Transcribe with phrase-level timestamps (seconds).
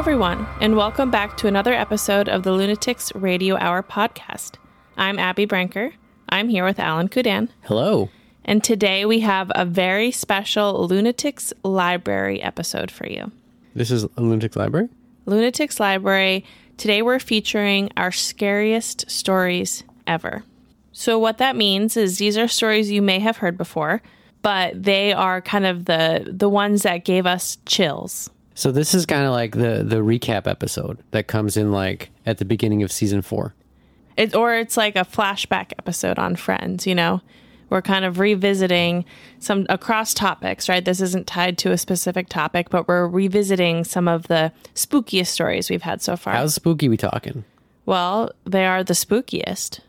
[0.00, 4.54] Hello, everyone, and welcome back to another episode of the Lunatics Radio Hour podcast.
[4.96, 5.92] I'm Abby Brinker.
[6.30, 7.50] I'm here with Alan Kudan.
[7.64, 8.08] Hello.
[8.46, 13.30] And today we have a very special Lunatics Library episode for you.
[13.74, 14.88] This is a Lunatics Library?
[15.26, 16.46] Lunatics Library.
[16.78, 20.44] Today we're featuring our scariest stories ever.
[20.92, 24.00] So, what that means is these are stories you may have heard before,
[24.40, 28.30] but they are kind of the, the ones that gave us chills.
[28.54, 32.38] So this is kind of like the the recap episode that comes in like at
[32.38, 33.54] the beginning of season 4.
[34.16, 37.22] It, or it's like a flashback episode on Friends, you know?
[37.70, 39.04] We're kind of revisiting
[39.38, 40.84] some across topics, right?
[40.84, 45.70] This isn't tied to a specific topic, but we're revisiting some of the spookiest stories
[45.70, 46.34] we've had so far.
[46.34, 47.44] How spooky we talking?
[47.86, 49.80] well, they are the spookiest.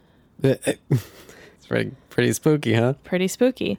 [0.44, 2.94] It's pretty pretty spooky, huh?
[3.04, 3.78] Pretty spooky.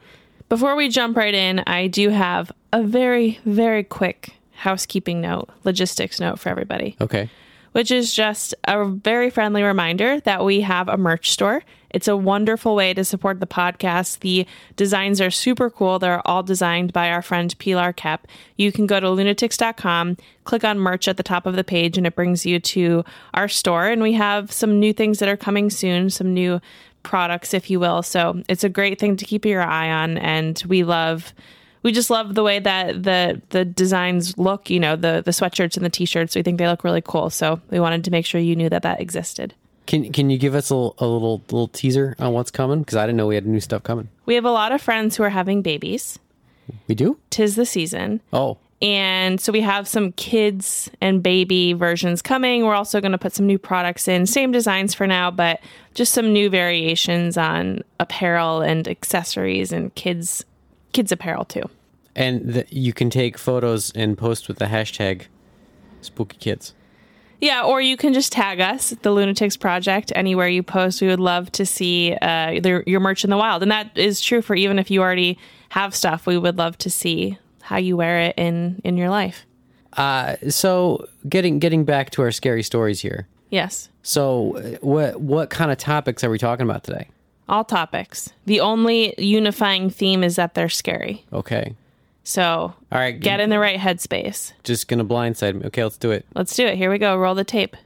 [0.49, 6.21] Before we jump right in, I do have a very, very quick housekeeping note, logistics
[6.21, 6.97] note for everybody.
[7.01, 7.29] Okay.
[7.73, 11.63] which is just a very friendly reminder that we have a merch store.
[11.89, 14.19] It's a wonderful way to support the podcast.
[14.21, 15.99] The designs are super cool.
[15.99, 18.27] They're all designed by our friend Pilar Kep.
[18.57, 22.07] You can go to lunatics.com, click on merch at the top of the page, and
[22.07, 23.87] it brings you to our store.
[23.89, 26.61] And we have some new things that are coming soon, some new
[27.03, 28.03] products, if you will.
[28.03, 30.19] So it's a great thing to keep your eye on.
[30.19, 31.33] And we love
[31.83, 35.77] we just love the way that the the designs look you know the the sweatshirts
[35.77, 36.35] and the t-shirts.
[36.37, 37.31] We think they look really cool.
[37.31, 39.55] So we wanted to make sure you knew that that existed.
[39.87, 42.81] Can can you give us a, little- a little little teaser on what's coming?
[42.81, 44.09] Because I didn't know we had new stuff coming.
[44.27, 46.19] we have a lot of friends who are having babies.
[46.87, 47.19] We do?
[47.31, 48.21] tis the season.
[48.33, 52.65] Oh, and so we have some kids and baby versions coming.
[52.65, 54.27] We're also going to put some new products in.
[54.27, 55.61] Same designs for now but
[55.95, 60.45] just some new variations on apparel and accessories and kids
[60.93, 61.69] kids apparel too
[62.15, 65.23] and the, you can take photos and post with the hashtag
[66.01, 66.75] spooky kids.
[67.41, 71.01] Yeah, or you can just tag us, the Lunatics Project, anywhere you post.
[71.01, 73.63] We would love to see uh, their, your merch in the wild.
[73.63, 75.39] And that is true for even if you already
[75.71, 79.45] have stuff, we would love to see how you wear it in, in your life.
[79.95, 83.29] Uh, so getting getting back to our scary stories here.
[83.51, 87.09] Yes, So uh, what what kind of topics are we talking about today?
[87.53, 88.33] All topics.
[88.47, 91.25] The only unifying theme is that they're scary.
[91.33, 91.75] Okay.
[92.25, 93.19] So All right.
[93.21, 94.53] get in the right headspace.
[94.65, 95.67] Just gonna blindside me.
[95.67, 96.25] Okay, let's do it.
[96.35, 96.77] Let's do it.
[96.79, 97.17] Here we go.
[97.17, 97.77] Roll the tape.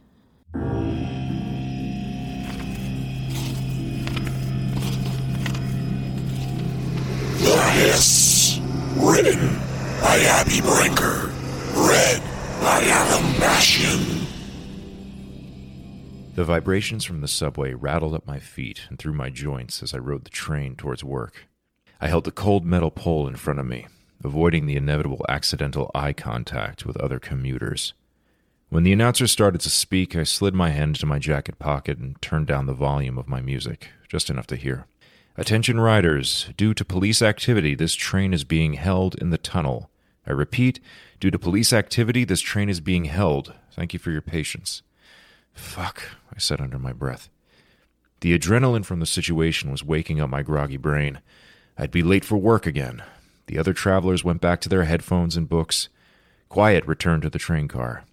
[7.38, 8.60] The Hiss.
[8.97, 9.56] Written
[10.00, 11.31] by Abby Brinker.
[11.75, 12.22] Read
[12.60, 14.25] by Adam Bashian.
[16.36, 19.98] The vibrations from the subway rattled up my feet and through my joints as I
[19.98, 21.47] rode the train towards work.
[21.98, 23.86] I held the cold metal pole in front of me,
[24.22, 27.94] avoiding the inevitable accidental eye contact with other commuters.
[28.69, 32.20] When the announcer started to speak, I slid my hand into my jacket pocket and
[32.20, 34.84] turned down the volume of my music, just enough to hear.
[35.38, 39.88] Attention riders, due to police activity, this train is being held in the tunnel.
[40.26, 40.80] I repeat,
[41.18, 43.54] due to police activity, this train is being held.
[43.72, 44.82] Thank you for your patience.
[45.56, 47.28] Fuck, I said under my breath.
[48.20, 51.20] The adrenaline from the situation was waking up my groggy brain.
[51.76, 53.02] I'd be late for work again.
[53.46, 55.88] The other travelers went back to their headphones and books.
[56.48, 58.04] Quiet returned to the train car.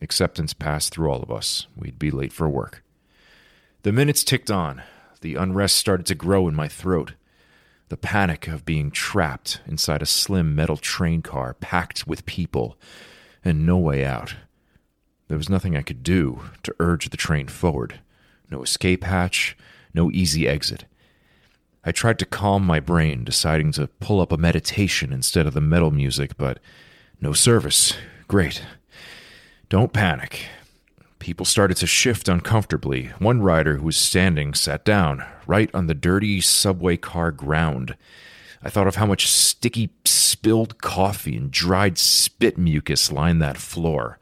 [0.00, 1.66] Acceptance passed through all of us.
[1.76, 2.82] We'd be late for work.
[3.82, 4.82] The minutes ticked on.
[5.20, 7.14] The unrest started to grow in my throat.
[7.88, 12.76] The panic of being trapped inside a slim metal train car packed with people
[13.44, 14.34] and no way out.
[15.28, 18.00] There was nothing I could do to urge the train forward.
[18.50, 19.56] No escape hatch,
[19.94, 20.84] no easy exit.
[21.84, 25.60] I tried to calm my brain, deciding to pull up a meditation instead of the
[25.60, 26.58] metal music, but
[27.20, 27.94] no service.
[28.26, 28.62] Great.
[29.68, 30.46] Don't panic.
[31.18, 33.06] People started to shift uncomfortably.
[33.18, 37.96] One rider who was standing sat down, right on the dirty subway car ground.
[38.62, 44.18] I thought of how much sticky, spilled coffee and dried spit mucus lined that floor.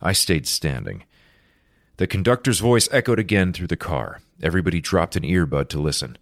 [0.00, 1.04] I stayed standing.
[1.96, 4.20] The conductor's voice echoed again through the car.
[4.42, 6.16] Everybody dropped an earbud to listen.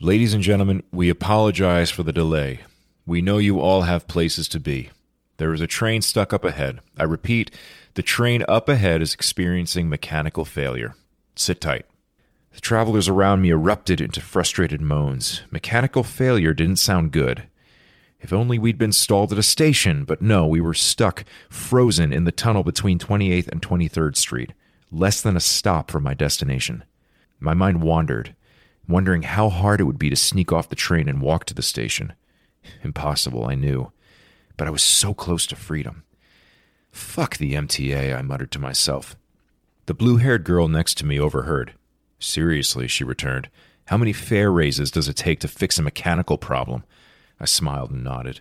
[0.00, 2.60] Ladies and gentlemen, we apologize for the delay.
[3.04, 4.90] We know you all have places to be.
[5.38, 6.80] There is a train stuck up ahead.
[6.96, 7.50] I repeat,
[7.94, 10.94] the train up ahead is experiencing mechanical failure.
[11.34, 11.86] Sit tight.
[12.52, 15.42] The travelers around me erupted into frustrated moans.
[15.50, 17.48] Mechanical failure didn't sound good.
[18.20, 22.24] If only we'd been stalled at a station, but no, we were stuck, frozen in
[22.24, 24.52] the tunnel between 28th and 23rd Street,
[24.90, 26.84] less than a stop from my destination.
[27.38, 28.34] My mind wandered,
[28.88, 31.62] wondering how hard it would be to sneak off the train and walk to the
[31.62, 32.14] station.
[32.82, 33.92] Impossible, I knew,
[34.56, 36.02] but I was so close to freedom.
[36.90, 39.16] Fuck the MTA, I muttered to myself.
[39.86, 41.74] The blue haired girl next to me overheard.
[42.18, 43.48] Seriously, she returned.
[43.86, 46.82] How many fare raises does it take to fix a mechanical problem?
[47.40, 48.40] I smiled and nodded.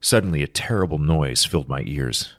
[0.00, 2.34] Suddenly, a terrible noise filled my ears.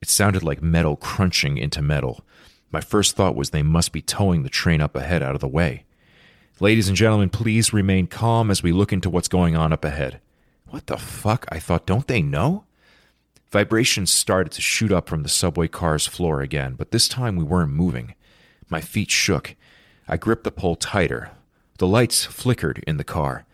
[0.00, 2.24] It sounded like metal crunching into metal.
[2.70, 5.48] My first thought was they must be towing the train up ahead out of the
[5.48, 5.84] way.
[6.60, 10.20] Ladies and gentlemen, please remain calm as we look into what's going on up ahead.
[10.68, 11.46] What the fuck?
[11.50, 12.64] I thought, don't they know?
[13.50, 17.44] Vibrations started to shoot up from the subway car's floor again, but this time we
[17.44, 18.14] weren't moving.
[18.68, 19.54] My feet shook.
[20.06, 21.30] I gripped the pole tighter.
[21.78, 23.46] The lights flickered in the car.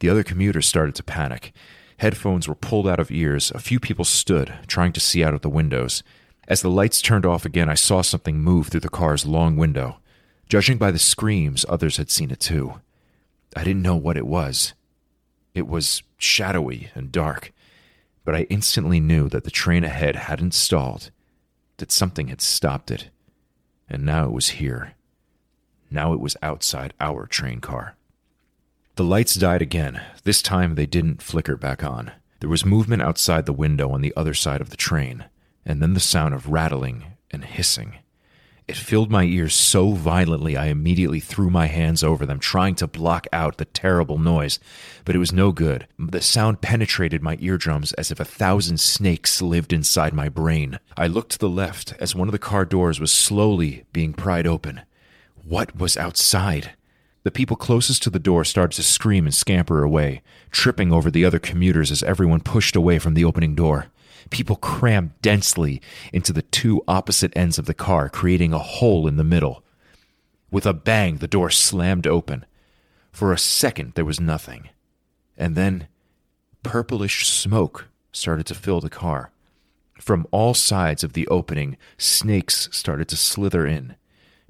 [0.00, 1.52] The other commuters started to panic.
[1.98, 3.50] Headphones were pulled out of ears.
[3.54, 6.02] A few people stood, trying to see out of the windows.
[6.46, 9.98] As the lights turned off again, I saw something move through the car's long window.
[10.48, 12.80] Judging by the screams, others had seen it too.
[13.56, 14.74] I didn't know what it was.
[15.54, 17.52] It was shadowy and dark
[18.28, 21.10] but I instantly knew that the train ahead hadn't stalled,
[21.78, 23.08] that something had stopped it,
[23.88, 24.92] and now it was here.
[25.90, 27.96] Now it was outside our train car.
[28.98, 30.02] The lights died again.
[30.24, 32.10] This time they didn't flicker back on.
[32.40, 35.26] There was movement outside the window on the other side of the train,
[35.64, 37.98] and then the sound of rattling and hissing.
[38.66, 42.88] It filled my ears so violently I immediately threw my hands over them, trying to
[42.88, 44.58] block out the terrible noise.
[45.04, 45.86] But it was no good.
[45.96, 50.80] The sound penetrated my eardrums as if a thousand snakes lived inside my brain.
[50.96, 54.48] I looked to the left as one of the car doors was slowly being pried
[54.48, 54.80] open.
[55.36, 56.72] What was outside?
[57.28, 61.26] The people closest to the door started to scream and scamper away, tripping over the
[61.26, 63.88] other commuters as everyone pushed away from the opening door.
[64.30, 69.18] People crammed densely into the two opposite ends of the car, creating a hole in
[69.18, 69.62] the middle.
[70.50, 72.46] With a bang, the door slammed open.
[73.12, 74.70] For a second, there was nothing.
[75.36, 75.86] And then,
[76.62, 79.32] purplish smoke started to fill the car.
[80.00, 83.96] From all sides of the opening, snakes started to slither in.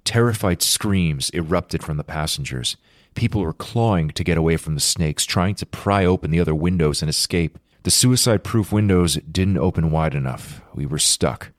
[0.08, 2.78] Terrified screams erupted from the passengers.
[3.14, 6.54] People were clawing to get away from the snakes, trying to pry open the other
[6.54, 7.58] windows and escape.
[7.82, 10.62] The suicide proof windows didn't open wide enough.
[10.74, 11.52] We were stuck.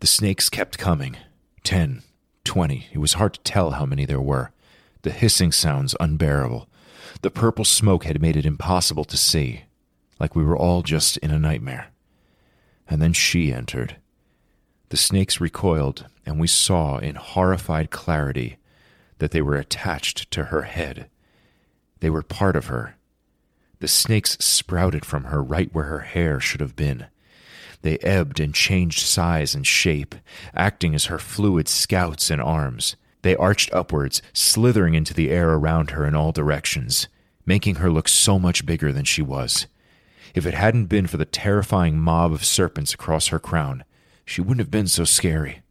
[0.00, 1.16] The snakes kept coming.
[1.62, 2.02] Ten,
[2.42, 2.88] twenty.
[2.92, 4.50] It was hard to tell how many there were.
[5.02, 6.68] The hissing sounds unbearable.
[7.22, 9.62] The purple smoke had made it impossible to see,
[10.18, 11.92] like we were all just in a nightmare.
[12.90, 13.98] And then she entered.
[14.88, 18.56] The snakes recoiled, and we saw in horrified clarity
[19.18, 21.08] that they were attached to her head.
[22.00, 22.96] They were part of her,
[23.78, 27.06] the snakes sprouted from her right where her hair should have been.
[27.82, 30.14] They ebbed and changed size and shape,
[30.54, 32.96] acting as her fluid scouts and arms.
[33.20, 37.08] They arched upwards, slithering into the air around her in all directions,
[37.44, 39.66] making her look so much bigger than she was.
[40.34, 43.84] If it hadn't been for the terrifying mob of serpents across her crown,
[44.26, 45.62] she wouldn't have been so scary.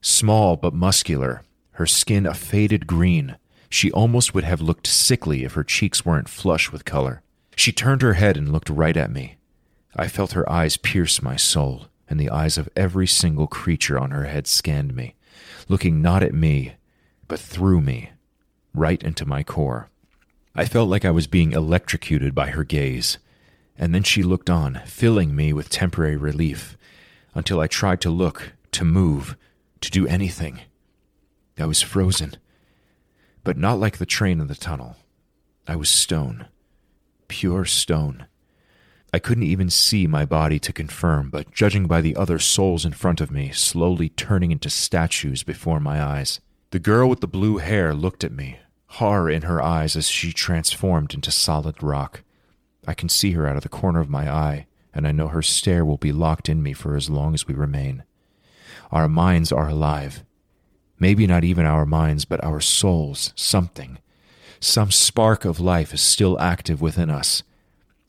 [0.00, 1.42] Small but muscular,
[1.72, 3.36] her skin a faded green,
[3.68, 7.22] she almost would have looked sickly if her cheeks weren't flush with color.
[7.56, 9.36] She turned her head and looked right at me.
[9.96, 14.12] I felt her eyes pierce my soul, and the eyes of every single creature on
[14.12, 15.16] her head scanned me,
[15.68, 16.74] looking not at me,
[17.26, 18.12] but through me,
[18.72, 19.90] right into my core.
[20.54, 23.18] I felt like I was being electrocuted by her gaze,
[23.76, 26.77] and then she looked on, filling me with temporary relief,
[27.34, 29.36] until I tried to look, to move,
[29.80, 30.60] to do anything.
[31.58, 32.36] I was frozen,
[33.44, 34.96] but not like the train in the tunnel.
[35.66, 36.46] I was stone
[37.28, 38.26] pure stone.
[39.12, 42.92] I couldn't even see my body to confirm, but judging by the other souls in
[42.92, 46.40] front of me, slowly turning into statues before my eyes.
[46.70, 50.32] The girl with the blue hair looked at me, horror in her eyes as she
[50.32, 52.22] transformed into solid rock.
[52.86, 54.66] I can see her out of the corner of my eye,
[54.98, 57.54] and I know her stare will be locked in me for as long as we
[57.54, 58.02] remain.
[58.90, 60.24] Our minds are alive.
[60.98, 63.98] Maybe not even our minds, but our souls, something,
[64.58, 67.44] some spark of life is still active within us,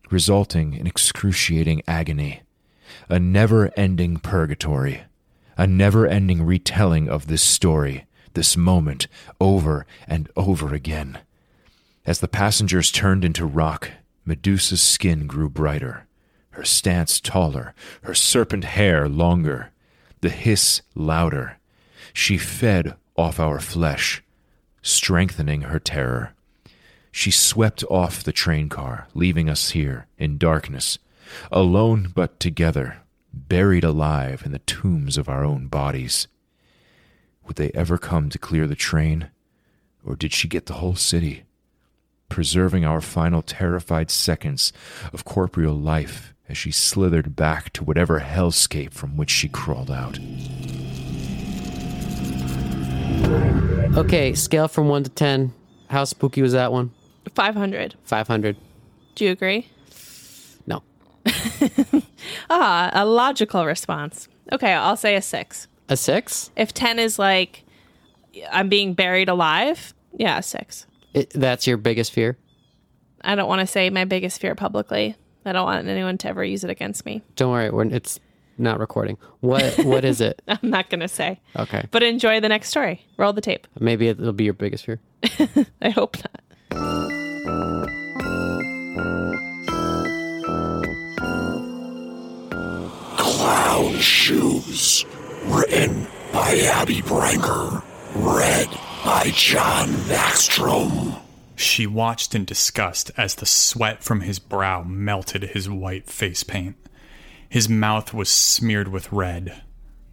[0.09, 2.41] resulting in excruciating agony,
[3.07, 5.03] a never ending purgatory,
[5.59, 9.05] a never ending retelling of this story, this moment,
[9.39, 11.19] over and over again.
[12.03, 13.91] As the passengers turned into rock,
[14.25, 16.07] Medusa's skin grew brighter,
[16.59, 19.71] her stance taller, her serpent hair longer,
[20.19, 21.57] the hiss louder.
[22.11, 24.21] She fed off our flesh,
[24.81, 26.33] strengthening her terror.
[27.13, 30.99] She swept off the train car, leaving us here in darkness,
[31.49, 36.27] alone but together, buried alive in the tombs of our own bodies.
[37.47, 39.29] Would they ever come to clear the train,
[40.05, 41.43] or did she get the whole city,
[42.27, 44.73] preserving our final terrified seconds
[45.13, 50.19] of corporeal life as she slithered back to whatever hellscape from which she crawled out.
[53.95, 55.53] Okay, scale from one to ten.
[55.89, 56.91] How spooky was that one?
[57.35, 57.95] 500.
[58.03, 58.57] Five hundred.
[59.15, 59.67] Do you agree?
[60.65, 60.83] No.
[62.49, 64.27] Ah, a logical response.
[64.51, 65.67] Okay, I'll say a six.
[65.87, 66.51] A six?
[66.55, 67.63] If 10 is like,
[68.51, 70.85] I'm being buried alive, yeah, a six.
[71.13, 72.37] It, that's your biggest fear?
[73.21, 75.15] I don't want to say my biggest fear publicly.
[75.45, 77.21] I don't want anyone to ever use it against me.
[77.35, 78.19] Don't worry, we're, it's
[78.57, 79.17] not recording.
[79.39, 80.41] What What is it?
[80.47, 81.39] I'm not going to say.
[81.55, 81.85] Okay.
[81.91, 83.05] But enjoy the next story.
[83.17, 83.67] Roll the tape.
[83.79, 84.99] Maybe it'll be your biggest fear.
[85.81, 87.49] I hope not.
[93.17, 95.05] Clown Shoes.
[95.45, 97.81] Written by Abby Brinker.
[98.15, 98.67] Read
[99.05, 101.19] by John Backstrom.
[101.59, 106.77] She watched in disgust as the sweat from his brow melted his white face paint.
[107.49, 109.61] His mouth was smeared with red.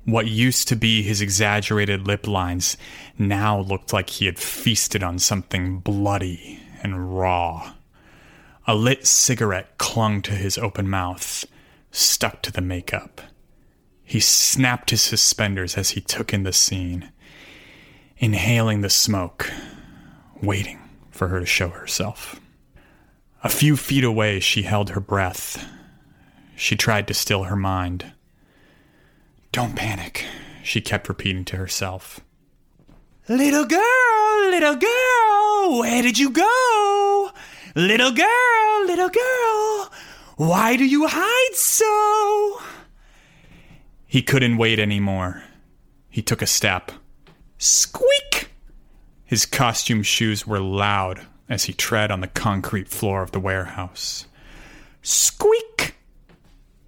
[0.04, 2.76] What used to be his exaggerated lip lines
[3.16, 7.74] now looked like he had feasted on something bloody and raw.
[8.66, 11.44] A lit cigarette clung to his open mouth,
[11.92, 13.20] stuck to the makeup.
[14.02, 17.12] He snapped his suspenders as he took in the scene,
[18.18, 19.48] inhaling the smoke,
[20.42, 20.80] waiting
[21.16, 22.40] for her to show herself.
[23.42, 25.64] A few feet away, she held her breath.
[26.56, 28.12] She tried to still her mind.
[29.52, 30.24] Don't panic,
[30.62, 32.20] she kept repeating to herself.
[33.28, 37.30] Little girl, little girl, where did you go?
[37.74, 39.92] Little girl, little girl,
[40.36, 42.60] why do you hide so?
[44.06, 45.42] He couldn't wait anymore.
[46.08, 46.92] He took a step.
[47.58, 48.50] Squeak!
[49.26, 54.26] His costume shoes were loud as he tread on the concrete floor of the warehouse.
[55.02, 55.96] Squeak!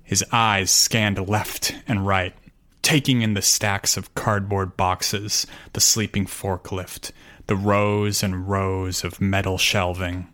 [0.04, 2.34] His eyes scanned left and right,
[2.80, 7.10] taking in the stacks of cardboard boxes, the sleeping forklift,
[7.48, 10.28] the rows and rows of metal shelving.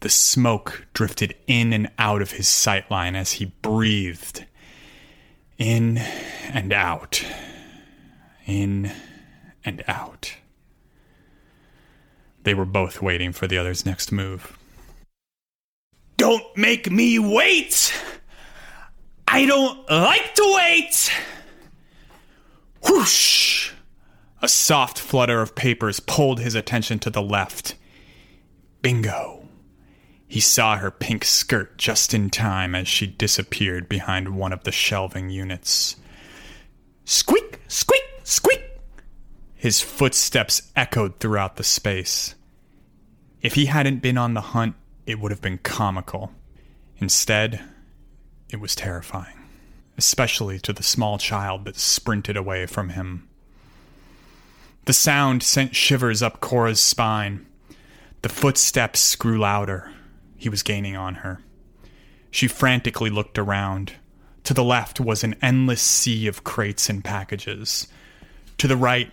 [0.00, 4.44] The smoke drifted in and out of his sightline as he breathed.
[5.56, 7.24] In and out.
[8.44, 8.92] In
[9.64, 10.36] and out.
[12.46, 14.56] They were both waiting for the other's next move.
[16.16, 17.92] Don't make me wait!
[19.26, 21.10] I don't like to wait!
[22.88, 23.72] Whoosh!
[24.40, 27.74] A soft flutter of papers pulled his attention to the left.
[28.80, 29.48] Bingo.
[30.28, 34.70] He saw her pink skirt just in time as she disappeared behind one of the
[34.70, 35.96] shelving units.
[37.04, 38.65] Squeak, squeak, squeak!
[39.56, 42.34] His footsteps echoed throughout the space.
[43.40, 46.32] If he hadn't been on the hunt, it would have been comical.
[46.98, 47.60] Instead,
[48.50, 49.38] it was terrifying,
[49.96, 53.28] especially to the small child that sprinted away from him.
[54.84, 57.46] The sound sent shivers up Cora's spine.
[58.22, 59.90] The footsteps grew louder.
[60.36, 61.40] He was gaining on her.
[62.30, 63.94] She frantically looked around.
[64.44, 67.88] To the left was an endless sea of crates and packages.
[68.58, 69.10] To the right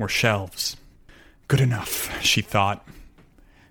[0.00, 0.76] were shelves.
[1.46, 2.86] Good enough, she thought.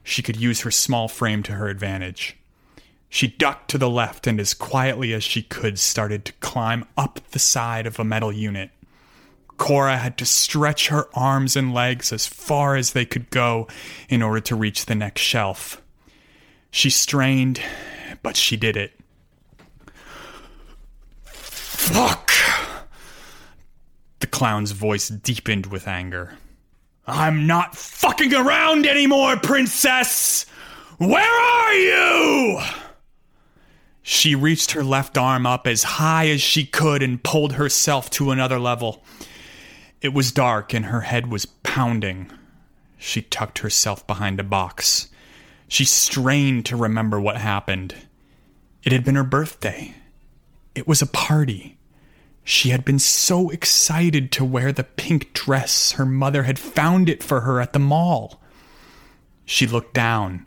[0.04, 2.38] She could use her small frame to her advantage.
[3.10, 7.20] She ducked to the left and, as quietly as she could, started to climb up
[7.32, 8.70] the side of a metal unit.
[9.58, 13.68] Cora had to stretch her arms and legs as far as they could go
[14.08, 15.82] in order to reach the next shelf.
[16.72, 17.60] She strained,
[18.22, 18.94] but she did it.
[21.26, 22.29] Fuck!
[24.20, 26.38] The clown's voice deepened with anger.
[27.08, 30.46] I'm not fucking around anymore, princess!
[30.98, 32.62] Where are you?
[34.02, 38.32] She reached her left arm up as high as she could and pulled herself to
[38.32, 39.04] another level.
[40.02, 42.32] It was dark and her head was pounding.
[42.98, 45.10] She tucked herself behind a box.
[45.68, 47.96] She strained to remember what happened.
[48.84, 49.96] It had been her birthday.
[50.76, 51.79] It was a party.
[52.44, 57.24] She had been so excited to wear the pink dress her mother had found it
[57.24, 58.42] for her at the mall.
[59.46, 60.46] She looked down.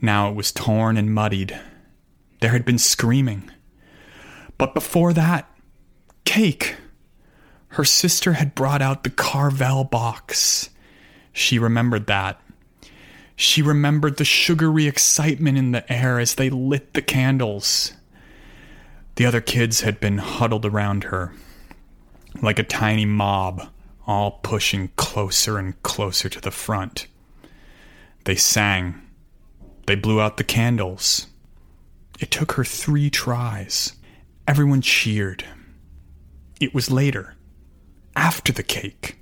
[0.00, 1.58] Now it was torn and muddied.
[2.40, 3.50] There had been screaming.
[4.58, 5.50] But before that,
[6.24, 6.76] cake.
[7.68, 10.70] Her sister had brought out the Carvel box.
[11.32, 12.40] She remembered that.
[13.36, 17.92] She remembered the sugary excitement in the air as they lit the candles.
[19.16, 21.32] The other kids had been huddled around her,
[22.42, 23.68] like a tiny mob,
[24.06, 27.06] all pushing closer and closer to the front.
[28.24, 29.00] They sang.
[29.86, 31.28] They blew out the candles.
[32.20, 33.94] It took her three tries.
[34.46, 35.44] Everyone cheered.
[36.60, 37.36] It was later,
[38.14, 39.18] after the cake.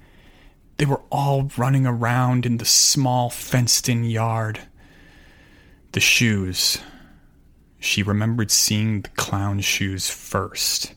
[0.79, 4.61] They were all running around in the small fenced in yard.
[5.93, 6.79] The shoes.
[7.85, 10.95] She remembered seeing the clown shoes first.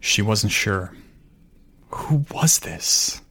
[0.00, 0.92] She wasn't sure.
[1.90, 3.22] Who was this?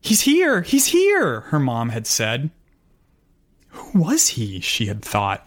[0.00, 0.62] He's here!
[0.62, 1.40] He's here!
[1.40, 2.50] Her mom had said.
[3.68, 4.60] Who was he?
[4.60, 5.46] She had thought.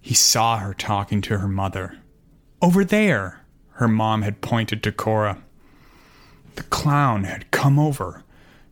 [0.00, 1.96] He saw her talking to her mother.
[2.60, 5.38] Over there, her mom had pointed to Cora.
[6.56, 8.24] The clown had come over,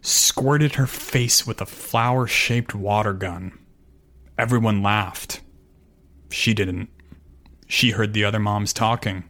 [0.02, 3.56] squirted her face with a flower shaped water gun.
[4.36, 5.42] Everyone laughed.
[6.34, 6.90] She didn't.
[7.68, 9.22] She heard the other moms talking.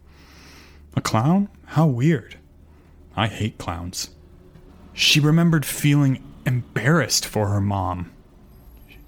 [0.96, 1.50] A clown?
[1.66, 2.38] How weird.
[3.14, 4.08] I hate clowns.
[4.94, 8.10] She remembered feeling embarrassed for her mom.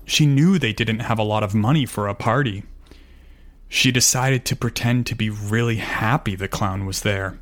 [0.04, 2.64] She knew they didn't have a lot of money for a party.
[3.66, 7.40] She decided to pretend to be really happy the clown was there.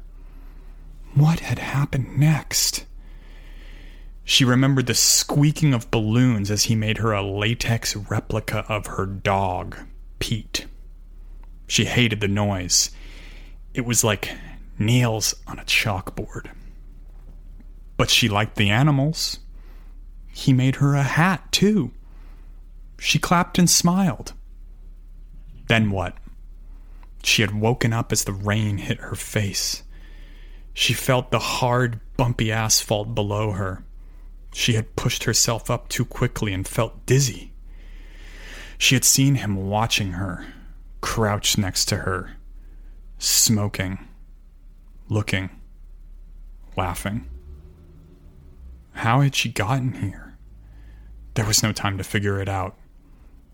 [1.14, 2.86] What had happened next?
[4.22, 9.04] She remembered the squeaking of balloons as he made her a latex replica of her
[9.04, 9.76] dog,
[10.24, 10.64] Pete.
[11.66, 12.90] She hated the noise.
[13.74, 14.34] It was like
[14.78, 16.50] nails on a chalkboard.
[17.98, 19.40] But she liked the animals.
[20.28, 21.90] He made her a hat, too.
[22.98, 24.32] She clapped and smiled.
[25.68, 26.16] Then what?
[27.22, 29.82] She had woken up as the rain hit her face.
[30.72, 33.84] She felt the hard, bumpy asphalt below her.
[34.54, 37.53] She had pushed herself up too quickly and felt dizzy.
[38.78, 40.46] She had seen him watching her,
[41.00, 42.36] crouched next to her,
[43.18, 44.08] smoking,
[45.08, 45.50] looking,
[46.76, 47.28] laughing.
[48.92, 50.36] How had she gotten here?
[51.34, 52.76] There was no time to figure it out.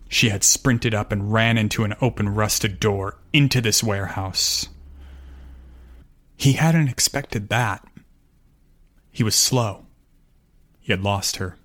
[0.08, 4.68] She had sprinted up and ran into an open rusted door into this warehouse.
[6.36, 7.86] He hadn't expected that.
[9.12, 9.86] He was slow.
[10.80, 11.56] He had lost her.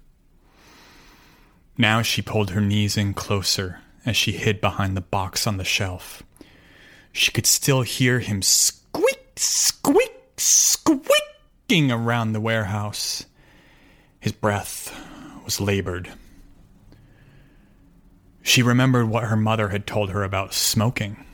[1.77, 5.63] Now she pulled her knees in closer as she hid behind the box on the
[5.63, 6.23] shelf.
[7.11, 13.25] She could still hear him squeak, squeak, squeaking around the warehouse.
[14.19, 14.95] His breath
[15.43, 16.11] was labored.
[18.41, 21.25] She remembered what her mother had told her about smoking,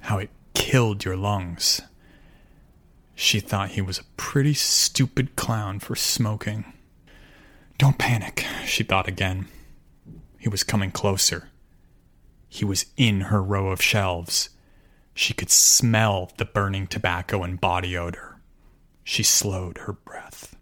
[0.00, 1.80] how it killed your lungs.
[3.14, 6.72] She thought he was a pretty stupid clown for smoking.
[7.78, 9.46] Don't panic, she thought again.
[10.40, 11.50] He was coming closer.
[12.48, 14.48] He was in her row of shelves.
[15.14, 18.40] She could smell the burning tobacco and body odor.
[19.04, 20.56] She slowed her breath.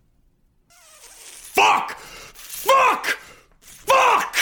[0.66, 1.96] Fuck!
[1.96, 3.06] Fuck!
[3.60, 4.36] Fuck!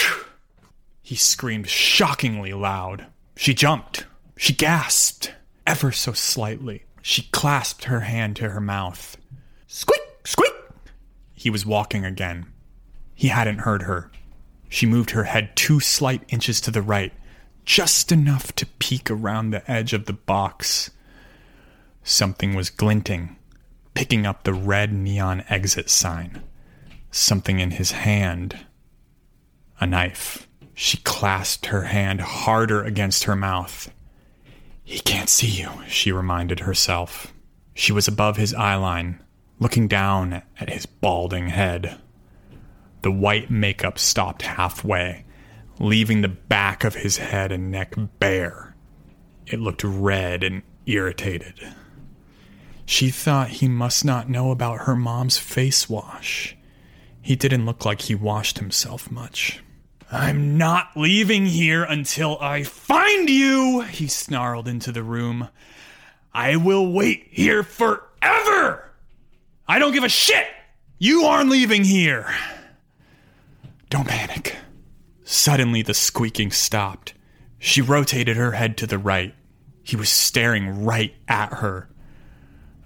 [1.03, 3.05] He screamed shockingly loud.
[3.35, 4.07] She jumped.
[4.37, 5.33] She gasped,
[5.67, 6.85] ever so slightly.
[7.03, 9.17] She clasped her hand to her mouth.
[9.67, 10.01] Squeak!
[10.25, 10.53] Squeak!
[11.35, 12.47] He was walking again.
[13.13, 14.09] He hadn't heard her.
[14.69, 17.13] She moved her head two slight inches to the right,
[17.65, 20.91] just enough to peek around the edge of the box.
[22.03, 23.35] Something was glinting,
[23.93, 26.41] picking up the red neon exit sign
[27.11, 28.65] something in his hand
[29.79, 30.47] a knife.
[30.73, 33.91] She clasped her hand harder against her mouth.
[34.83, 37.33] He can't see you, she reminded herself.
[37.73, 39.19] She was above his eyeline,
[39.59, 41.99] looking down at his balding head.
[43.01, 45.25] The white makeup stopped halfway,
[45.79, 48.75] leaving the back of his head and neck bare.
[49.45, 51.53] It looked red and irritated.
[52.85, 56.55] She thought he must not know about her mom's face wash.
[57.21, 59.61] He didn't look like he washed himself much.
[60.09, 65.49] I'm not leaving here until I find you, he snarled into the room.
[66.33, 68.89] I will wait here forever.
[69.67, 70.47] I don't give a shit.
[70.97, 72.33] You aren't leaving here.
[73.89, 74.55] Don't panic.
[75.23, 77.13] Suddenly, the squeaking stopped.
[77.59, 79.33] She rotated her head to the right.
[79.83, 81.89] He was staring right at her.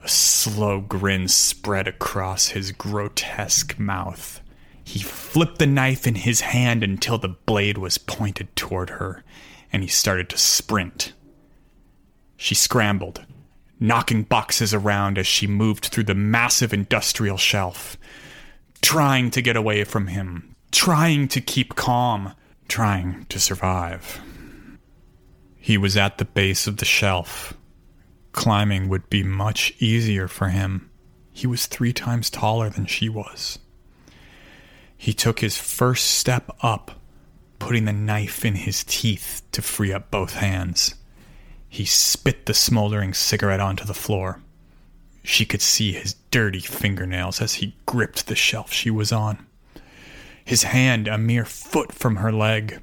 [0.04, 4.42] A slow grin spread across his grotesque mouth.
[4.84, 9.24] He flipped the knife in his hand until the blade was pointed toward her,
[9.72, 11.14] and he started to sprint.
[12.36, 13.26] She scrambled,
[13.80, 17.98] knocking boxes around as she moved through the massive industrial shelf,
[18.82, 22.34] trying to get away from him, trying to keep calm,
[22.68, 24.20] trying to survive.
[25.58, 27.54] He was at the base of the shelf,
[28.32, 30.90] Climbing would be much easier for him.
[31.34, 33.60] He was three times taller than she was.
[34.98, 37.00] He took his first step up,
[37.60, 40.96] putting the knife in his teeth to free up both hands.
[41.68, 44.42] He spit the smoldering cigarette onto the floor.
[45.24, 49.46] She could see his dirty fingernails as he gripped the shelf she was on.
[50.52, 52.82] His hand a mere foot from her leg.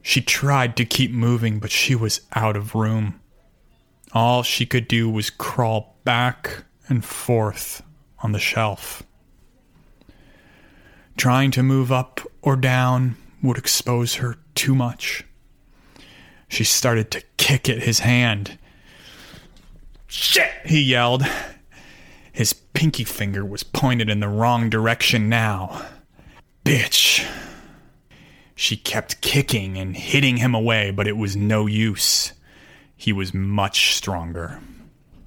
[0.00, 3.20] She tried to keep moving, but she was out of room.
[4.14, 7.82] All she could do was crawl back and forth
[8.20, 9.02] on the shelf.
[11.18, 15.22] Trying to move up or down would expose her too much.
[16.48, 18.58] She started to kick at his hand.
[20.06, 21.26] Shit, he yelled.
[22.32, 25.86] His pinky finger was pointed in the wrong direction now.
[26.66, 27.24] Bitch.
[28.56, 32.32] She kept kicking and hitting him away, but it was no use.
[32.96, 34.58] He was much stronger.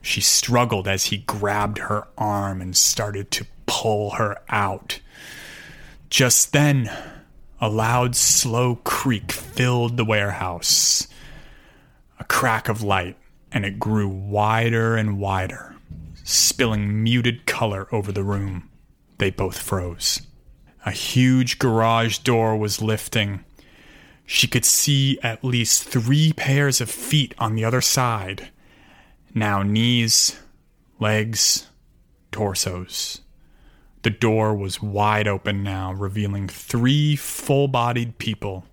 [0.01, 4.99] She struggled as he grabbed her arm and started to pull her out.
[6.09, 6.91] Just then,
[7.61, 11.07] a loud, slow creak filled the warehouse.
[12.19, 13.15] A crack of light,
[13.49, 15.73] and it grew wider and wider,
[16.25, 18.69] spilling muted color over the room.
[19.19, 20.23] They both froze.
[20.89, 23.45] A huge garage door was lifting.
[24.25, 28.49] She could see at least three pairs of feet on the other side.
[29.35, 30.39] Now knees,
[30.99, 31.67] legs,
[32.31, 33.21] torsos.
[34.01, 38.65] The door was wide open now, revealing three full bodied people.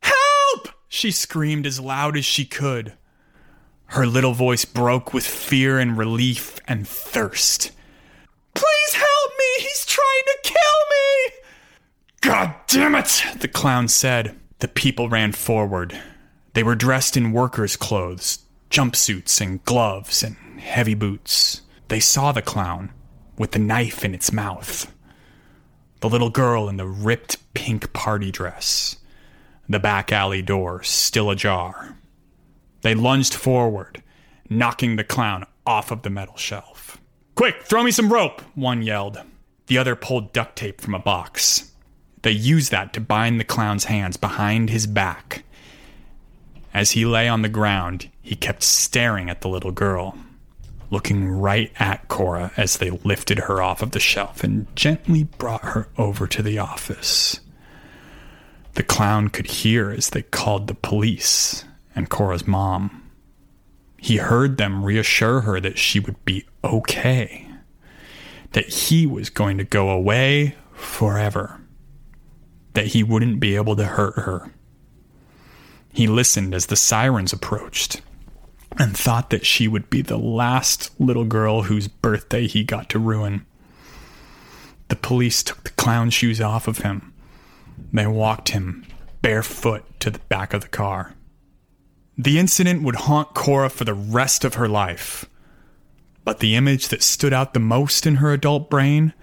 [0.00, 0.68] Help!
[0.86, 2.92] She screamed as loud as she could.
[3.86, 7.72] Her little voice broke with fear and relief and thirst.
[8.54, 9.62] Please help me!
[9.64, 11.47] He's trying to kill me!
[12.20, 13.22] God damn it!
[13.40, 14.38] The clown said.
[14.58, 15.98] The people ran forward.
[16.54, 21.62] They were dressed in workers' clothes, jumpsuits and gloves and heavy boots.
[21.88, 22.92] They saw the clown
[23.38, 24.92] with the knife in its mouth.
[26.00, 28.96] The little girl in the ripped pink party dress.
[29.68, 31.96] The back alley door still ajar.
[32.82, 34.02] They lunged forward,
[34.48, 37.00] knocking the clown off of the metal shelf.
[37.34, 39.18] Quick, throw me some rope, one yelled.
[39.66, 41.67] The other pulled duct tape from a box.
[42.28, 45.44] They used that to bind the clown's hands behind his back.
[46.74, 50.14] As he lay on the ground, he kept staring at the little girl
[50.90, 55.64] looking right at Cora as they lifted her off of the shelf and gently brought
[55.64, 57.40] her over to the office.
[58.74, 61.64] The clown could hear as they called the police
[61.96, 63.10] and Cora's mom.
[63.96, 67.48] He heard them reassure her that she would be okay,
[68.52, 71.62] that he was going to go away forever,
[72.74, 74.50] that he wouldn't be able to hurt her.
[75.92, 78.00] He listened as the sirens approached
[78.78, 82.98] and thought that she would be the last little girl whose birthday he got to
[82.98, 83.44] ruin.
[84.88, 87.12] The police took the clown shoes off of him.
[87.92, 88.86] They walked him
[89.22, 91.14] barefoot to the back of the car.
[92.16, 95.24] The incident would haunt Cora for the rest of her life.
[96.24, 99.14] But the image that stood out the most in her adult brain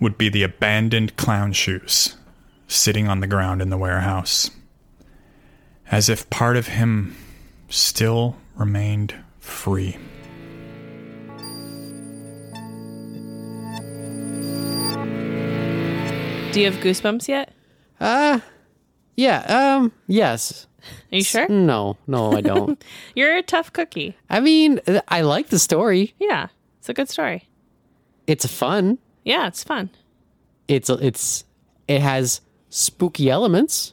[0.00, 2.16] would be the abandoned clown shoes
[2.72, 4.50] sitting on the ground in the warehouse.
[5.90, 7.16] As if part of him
[7.68, 9.96] still remained free.
[16.52, 17.52] Do you have goosebumps yet?
[17.98, 18.40] Uh,
[19.16, 20.66] yeah, um, yes.
[21.10, 21.48] Are you sure?
[21.48, 22.82] No, no, I don't.
[23.14, 24.16] You're a tough cookie.
[24.28, 26.14] I mean, I like the story.
[26.18, 27.48] Yeah, it's a good story.
[28.26, 28.98] It's fun.
[29.24, 29.90] Yeah, it's fun.
[30.68, 31.44] It's it's
[31.88, 32.40] it has
[32.72, 33.92] spooky elements.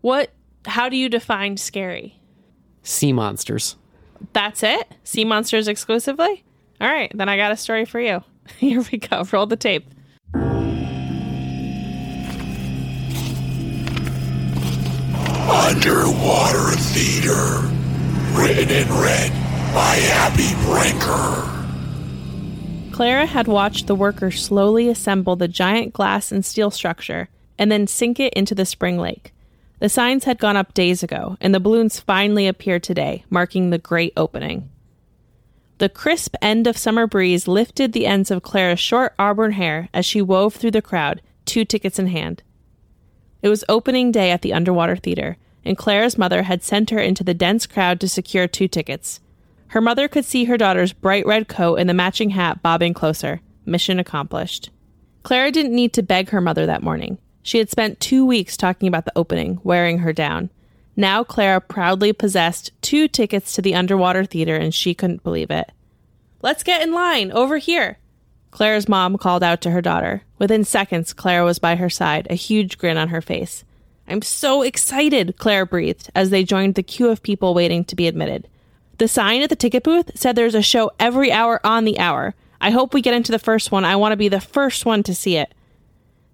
[0.00, 0.32] What?
[0.66, 2.20] How do you define scary?
[2.82, 3.76] Sea monsters.
[4.32, 4.92] That's it?
[5.04, 6.44] Sea monsters exclusively?
[6.80, 8.22] All right, then I got a story for you.
[8.58, 9.24] Here we go.
[9.32, 9.86] Roll the tape.
[15.48, 17.68] Underwater Theater.
[18.32, 19.30] Written in red
[19.72, 21.46] by Abby Brinker.
[22.92, 27.28] Clara had watched the workers slowly assemble the giant glass and steel structure
[27.60, 29.32] and then sink it into the spring lake.
[29.78, 33.78] The signs had gone up days ago, and the balloons finally appeared today, marking the
[33.78, 34.70] great opening.
[35.78, 40.04] The crisp end of summer breeze lifted the ends of Clara's short auburn hair as
[40.04, 42.42] she wove through the crowd, two tickets in hand.
[43.42, 47.24] It was opening day at the Underwater Theater, and Clara's mother had sent her into
[47.24, 49.20] the dense crowd to secure two tickets.
[49.68, 53.40] Her mother could see her daughter's bright red coat and the matching hat bobbing closer.
[53.64, 54.70] Mission accomplished.
[55.22, 57.18] Clara didn't need to beg her mother that morning.
[57.42, 60.50] She had spent two weeks talking about the opening, wearing her down.
[60.96, 65.70] Now Clara proudly possessed two tickets to the underwater theater, and she couldn't believe it.
[66.42, 67.98] Let's get in line, over here.
[68.50, 70.22] Clara's mom called out to her daughter.
[70.38, 73.64] Within seconds, Clara was by her side, a huge grin on her face.
[74.08, 78.08] I'm so excited, Clara breathed as they joined the queue of people waiting to be
[78.08, 78.48] admitted.
[78.98, 82.34] The sign at the ticket booth said there's a show every hour on the hour.
[82.60, 83.84] I hope we get into the first one.
[83.84, 85.54] I want to be the first one to see it.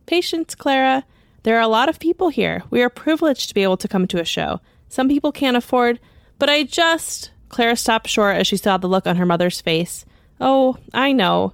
[0.06, 1.04] Patience, Clara.
[1.42, 2.62] There are a lot of people here.
[2.70, 4.60] We are privileged to be able to come to a show.
[4.88, 6.00] Some people can't afford,
[6.38, 7.30] but I just.
[7.48, 10.04] Clara stopped short as she saw the look on her mother's face.
[10.40, 11.52] Oh, I know.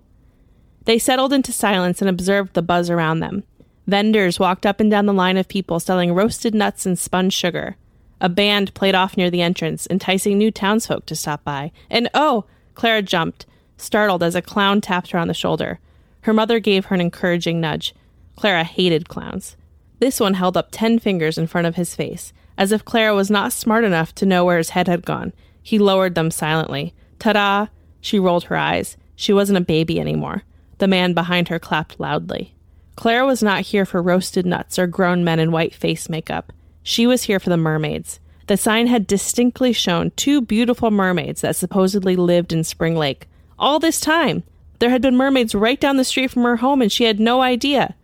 [0.84, 3.44] They settled into silence and observed the buzz around them.
[3.86, 7.76] Vendors walked up and down the line of people selling roasted nuts and spun sugar.
[8.20, 11.72] A band played off near the entrance, enticing new townsfolk to stop by.
[11.90, 15.80] And oh, Clara jumped, startled as a clown tapped her on the shoulder.
[16.22, 17.94] Her mother gave her an encouraging nudge.
[18.37, 19.57] Clara hated clowns.
[19.99, 23.31] This one held up ten fingers in front of his face, as if Clara was
[23.31, 25.33] not smart enough to know where his head had gone.
[25.62, 26.95] He lowered them silently.
[27.18, 27.66] Ta da!
[28.01, 28.97] She rolled her eyes.
[29.14, 30.42] She wasn't a baby anymore.
[30.79, 32.55] The man behind her clapped loudly.
[32.97, 36.53] Clara was not here for roasted nuts or grown men in white face makeup.
[36.83, 38.18] She was here for the mermaids.
[38.49, 43.29] The sign had distinctly shown two beautiful mermaids that supposedly lived in Spring Lake.
[43.59, 44.42] All this time,
[44.81, 47.40] there had been mermaids right down the street from her home, and she had no
[47.40, 47.95] idea.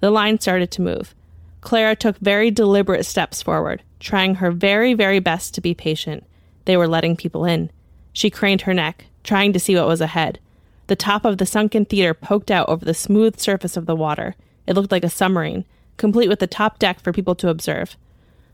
[0.00, 1.14] The line started to move.
[1.60, 6.24] Clara took very deliberate steps forward, trying her very, very best to be patient.
[6.64, 7.70] They were letting people in.
[8.12, 10.38] She craned her neck, trying to see what was ahead.
[10.86, 14.34] The top of the sunken theater poked out over the smooth surface of the water.
[14.66, 15.64] It looked like a submarine,
[15.96, 17.96] complete with the top deck for people to observe.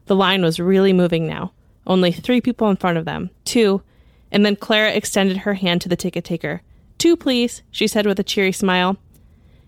[0.06, 1.52] The line was really moving now.
[1.86, 3.30] Only three people in front of them.
[3.44, 3.82] Two.
[4.32, 6.62] And then Clara extended her hand to the ticket taker.
[6.98, 8.96] Two, please, she said with a cheery smile.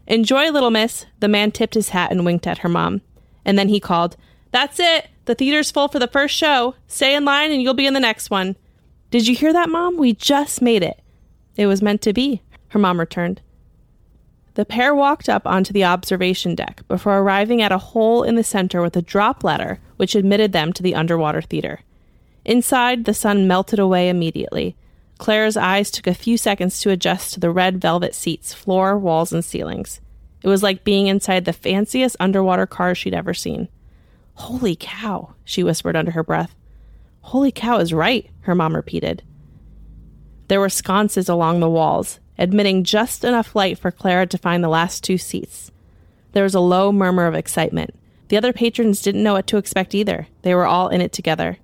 [0.06, 1.06] Enjoy, little miss.
[1.20, 3.02] The man tipped his hat and winked at her mom.
[3.44, 4.16] And then he called,
[4.52, 5.08] That's it.
[5.24, 6.74] The theater's full for the first show.
[6.86, 8.56] Stay in line and you'll be in the next one.
[9.10, 9.96] Did you hear that, Mom?
[9.96, 11.00] We just made it.
[11.56, 13.40] It was meant to be, her mom returned.
[14.54, 18.44] The pair walked up onto the observation deck before arriving at a hole in the
[18.44, 21.80] center with a drop ladder which admitted them to the underwater theater.
[22.44, 24.76] Inside, the sun melted away immediately.
[25.18, 29.32] Clara's eyes took a few seconds to adjust to the red velvet seats, floor, walls,
[29.32, 30.00] and ceilings.
[30.42, 33.68] It was like being inside the fanciest underwater car she'd ever seen.
[34.34, 36.54] Holy cow, she whispered under her breath.
[37.22, 39.22] Holy cow is right, her mom repeated.
[40.48, 44.68] There were sconces along the walls, admitting just enough light for Clara to find the
[44.68, 45.72] last two seats.
[46.32, 47.94] There was a low murmur of excitement.
[48.28, 50.28] The other patrons didn't know what to expect either.
[50.42, 51.58] They were all in it together.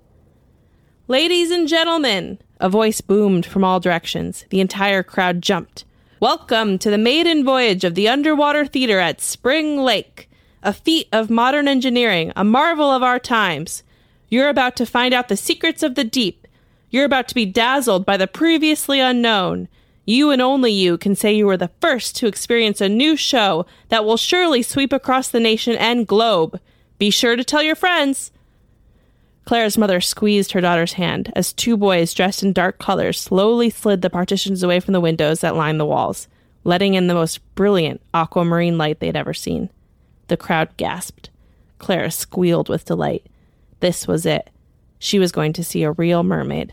[1.09, 4.45] Ladies and gentlemen, a voice boomed from all directions.
[4.51, 5.85] The entire crowd jumped.
[6.21, 10.31] Welcome to the maiden voyage of the underwater theater at Spring Lake,
[10.63, 13.83] a feat of modern engineering, a marvel of our times.
[14.29, 16.47] You're about to find out the secrets of the deep.
[16.89, 19.67] You're about to be dazzled by the previously unknown.
[20.05, 23.67] You and only you can say you were the first to experience a new show
[23.89, 26.61] that will surely sweep across the nation and globe.
[26.97, 28.31] Be sure to tell your friends.
[29.53, 34.01] Clara's mother squeezed her daughter's hand as two boys dressed in dark colors slowly slid
[34.01, 36.27] the partitions away from the windows that lined the walls,
[36.65, 39.69] letting in the most brilliant aquamarine light they'd ever seen.
[40.29, 41.29] The crowd gasped.
[41.79, 43.27] Clara squealed with delight.
[43.81, 44.49] This was it.
[44.99, 46.73] She was going to see a real mermaid.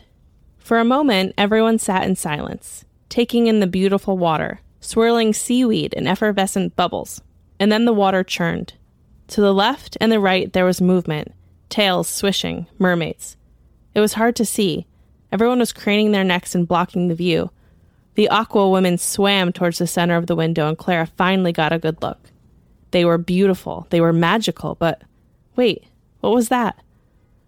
[0.57, 6.07] For a moment, everyone sat in silence taking in the beautiful water, swirling seaweed and
[6.07, 7.21] effervescent bubbles.
[7.59, 8.75] And then the water churned.
[9.27, 11.33] To the left and the right, there was movement,
[11.69, 13.37] tails swishing, mermaids.
[13.93, 14.85] It was hard to see.
[15.31, 17.51] Everyone was craning their necks and blocking the view.
[18.15, 21.79] The aqua women swam towards the center of the window, and Clara finally got a
[21.79, 22.19] good look.
[22.91, 25.03] They were beautiful, they were magical, but
[25.55, 25.85] wait,
[26.21, 26.79] what was that?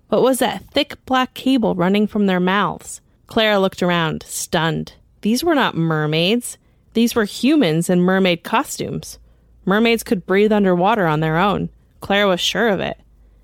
[0.09, 3.01] What was that thick black cable running from their mouths?
[3.27, 4.93] Clara looked around, stunned.
[5.21, 6.57] These were not mermaids.
[6.93, 9.19] These were humans in mermaid costumes.
[9.65, 11.69] Mermaids could breathe underwater on their own.
[12.01, 12.99] Clara was sure of it.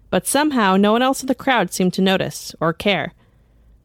[0.09, 3.13] But somehow no one else in the crowd seemed to notice or care.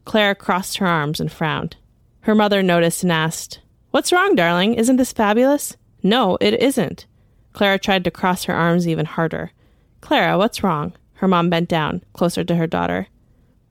[0.05, 1.75] Clara crossed her arms and frowned.
[2.21, 3.59] Her mother noticed and asked,
[3.91, 4.73] What's wrong, darling?
[4.75, 5.77] Isn't this fabulous?
[6.01, 7.05] No, it isn't.
[7.53, 9.51] Clara tried to cross her arms even harder.
[10.01, 10.93] Clara, what's wrong?
[11.15, 13.07] Her mom bent down, closer to her daughter.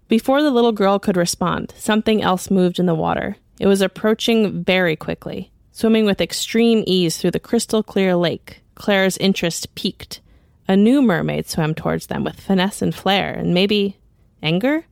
[0.09, 3.37] Before the little girl could respond, something else moved in the water.
[3.59, 8.63] It was approaching very quickly, swimming with extreme ease through the crystal clear lake.
[8.75, 10.21] Clara's interest piqued.
[10.69, 13.99] A new mermaid swam towards them with finesse and flair, and maybe
[14.43, 14.85] anger?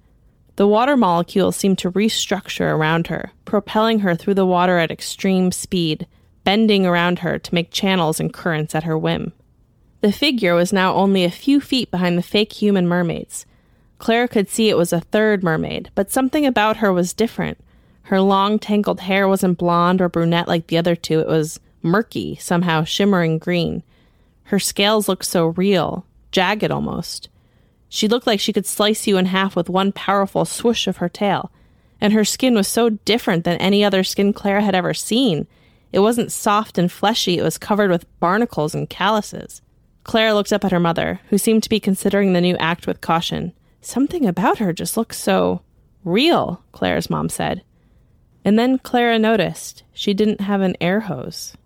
[0.56, 5.52] The water molecules seemed to restructure around her, propelling her through the water at extreme
[5.52, 6.06] speed,
[6.44, 9.33] bending around her to make channels and currents at her whim.
[10.00, 13.46] The figure was now only a few feet behind the fake human mermaids.
[13.98, 17.59] Claire could see it was a third mermaid, but something about her was different.
[18.02, 22.37] Her long, tangled hair wasn't blonde or brunette like the other two, it was murky,
[22.37, 23.83] somehow shimmering green.
[24.50, 27.28] Her scales looked so real, jagged almost.
[27.88, 31.08] She looked like she could slice you in half with one powerful swoosh of her
[31.08, 31.52] tail.
[32.00, 35.46] And her skin was so different than any other skin Clara had ever seen.
[35.92, 39.62] It wasn't soft and fleshy, it was covered with barnacles and calluses.
[40.02, 43.00] Clara looked up at her mother, who seemed to be considering the new act with
[43.00, 43.52] caution.
[43.80, 45.62] Something about her just looked so
[46.04, 47.62] real, Clara's mom said.
[48.44, 51.56] And then Clara noticed she didn't have an air hose.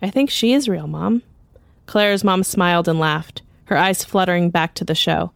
[0.00, 1.22] I think she is real, Mom.
[1.90, 5.32] Clara's mom smiled and laughed, her eyes fluttering back to the show.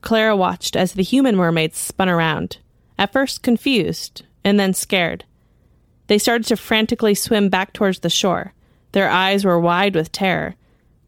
[0.00, 2.58] Clara watched as the human mermaids spun around,
[3.00, 5.24] at first confused, and then scared.
[6.06, 8.52] They started to frantically swim back towards the shore.
[8.92, 10.54] Their eyes were wide with terror,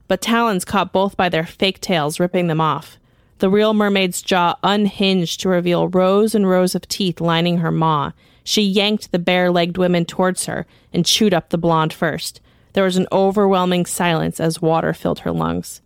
[0.09, 2.99] but talons caught both by their fake tails, ripping them off.
[3.39, 8.11] The real mermaid's jaw unhinged to reveal rows and rows of teeth lining her maw.
[8.43, 12.41] She yanked the bare legged women towards her and chewed up the blonde first.
[12.75, 15.81] There was an overwhelming silence as water filled her lungs.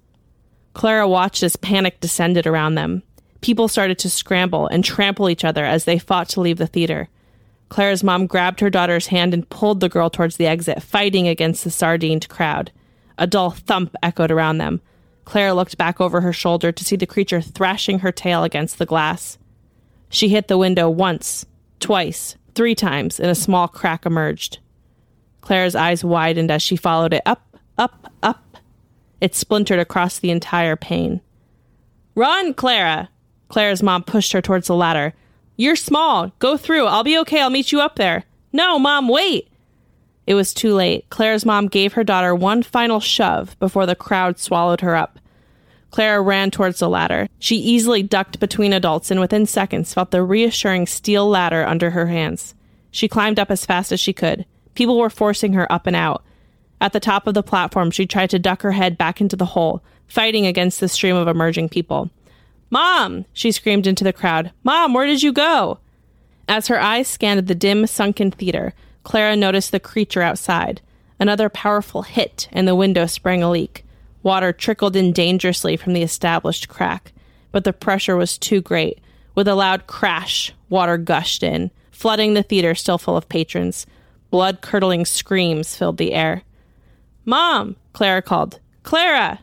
[0.73, 3.03] Clara watched as panic descended around them.
[3.41, 7.09] People started to scramble and trample each other as they fought to leave the theater.
[7.69, 11.63] Clara's mom grabbed her daughter's hand and pulled the girl towards the exit, fighting against
[11.63, 12.73] the sardined crowd.
[13.19, 14.81] A dull thump echoed around them.
[15.27, 18.87] Clara looked back over her shoulder to see the creature thrashing her tail against the
[18.87, 19.37] glass.
[20.09, 21.45] She hit the window once,
[21.81, 24.59] twice, three times, and a small crack emerged.
[25.41, 28.57] Clara's eyes widened as she followed it up, up, up.
[29.21, 31.21] It splintered across the entire pane.
[32.15, 33.09] Run, Clara!
[33.49, 35.15] Clara's mom pushed her towards the ladder.
[35.57, 36.33] You're small.
[36.39, 36.87] Go through.
[36.87, 37.41] I'll be okay.
[37.41, 38.25] I'll meet you up there.
[38.53, 39.49] No, Mom, wait.
[40.27, 41.09] It was too late.
[41.11, 45.19] Clara's mom gave her daughter one final shove before the crowd swallowed her up.
[45.91, 47.29] Clara ran towards the ladder.
[47.39, 52.07] She easily ducked between adults and within seconds felt the reassuring steel ladder under her
[52.07, 52.55] hands.
[52.91, 54.45] She climbed up as fast as she could.
[54.79, 56.23] People were forcing her up and out.
[56.81, 59.45] At the top of the platform, she tried to duck her head back into the
[59.45, 62.11] hole, fighting against the stream of emerging people.
[62.71, 63.25] Mom!
[63.33, 64.53] she screamed into the crowd.
[64.63, 65.81] Mom, where did you go?
[66.47, 70.81] As her eyes scanned the dim, sunken theater, Clara noticed the creature outside.
[71.19, 73.85] Another powerful hit, and the window sprang a leak.
[74.23, 77.11] Water trickled in dangerously from the established crack,
[77.51, 79.01] but the pressure was too great.
[79.35, 83.85] With a loud crash, water gushed in, flooding the theater still full of patrons.
[84.31, 86.43] Blood curdling screams filled the air.
[87.25, 87.77] Mom!
[87.93, 88.61] Clara called.
[88.83, 89.41] Clara!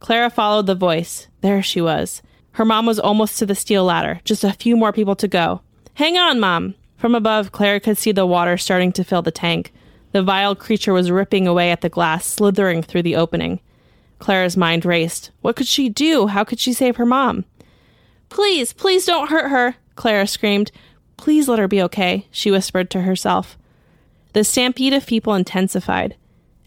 [0.00, 1.28] Clara followed the voice.
[1.40, 2.22] There she was.
[2.52, 5.60] Her mom was almost to the steel ladder, just a few more people to go.
[5.94, 6.74] Hang on, Mom!
[6.96, 9.72] From above, Clara could see the water starting to fill the tank.
[10.12, 13.60] The vile creature was ripping away at the glass, slithering through the opening.
[14.18, 15.30] Clara's mind raced.
[15.42, 16.28] What could she do?
[16.28, 17.44] How could she save her mom?
[18.28, 20.72] Please, please don't hurt her, Clara screamed.
[21.16, 23.58] Please let her be okay, she whispered to herself.
[24.36, 26.14] The stampede of people intensified,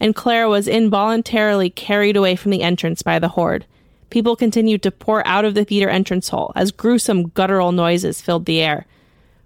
[0.00, 3.64] and Clara was involuntarily carried away from the entrance by the horde.
[4.10, 8.46] People continued to pour out of the theater entrance hole as gruesome guttural noises filled
[8.46, 8.86] the air.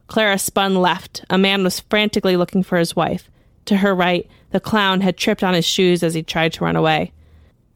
[0.07, 1.23] Clara spun left.
[1.29, 3.29] A man was frantically looking for his wife.
[3.67, 6.77] To her right, the clown had tripped on his shoes as he tried to run
[6.77, 7.13] away.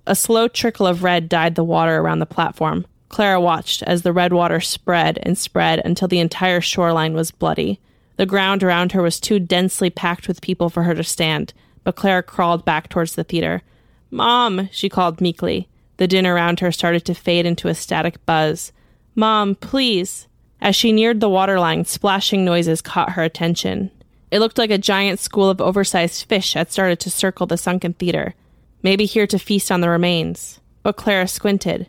[0.06, 2.86] A slow trickle of red dyed the water around the platform.
[3.10, 7.80] Clara watched as the red water spread and spread until the entire shoreline was bloody.
[8.18, 11.54] The ground around her was too densely packed with people for her to stand,
[11.84, 13.62] but Clara crawled back towards the theater.
[14.10, 15.68] Mom, she called meekly.
[15.98, 18.72] The din around her started to fade into a static buzz.
[19.14, 20.26] Mom, please.
[20.60, 23.92] As she neared the waterline, splashing noises caught her attention.
[24.32, 27.92] It looked like a giant school of oversized fish had started to circle the sunken
[27.92, 28.34] theater,
[28.82, 30.58] maybe here to feast on the remains.
[30.82, 31.88] But Clara squinted.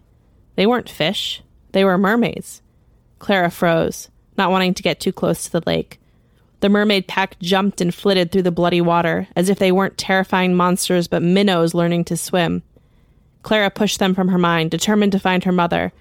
[0.55, 2.61] They weren't fish, they were mermaids.
[3.17, 5.99] Clara froze, not wanting to get too close to the lake.
[6.61, 10.55] The mermaid pack jumped and flitted through the bloody water, as if they weren't terrifying
[10.55, 12.63] monsters but minnows learning to swim.
[13.43, 15.93] Clara pushed them from her mind, determined to find her mother.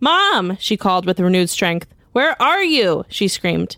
[0.00, 0.56] Mom!
[0.58, 1.86] she called with renewed strength.
[2.12, 3.04] Where are you?
[3.08, 3.76] she screamed.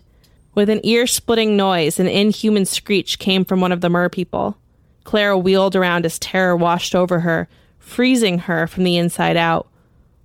[0.55, 4.57] With an ear splitting noise, an inhuman screech came from one of the mer people.
[5.03, 9.67] Clara wheeled around as terror washed over her, freezing her from the inside out.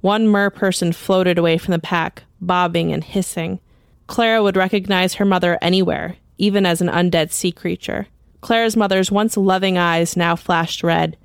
[0.00, 3.58] One mer person floated away from the pack, bobbing and hissing.
[4.08, 8.08] Clara would recognize her mother anywhere, even as an undead sea creature.
[8.40, 11.16] Clara's mother's once loving eyes now flashed red.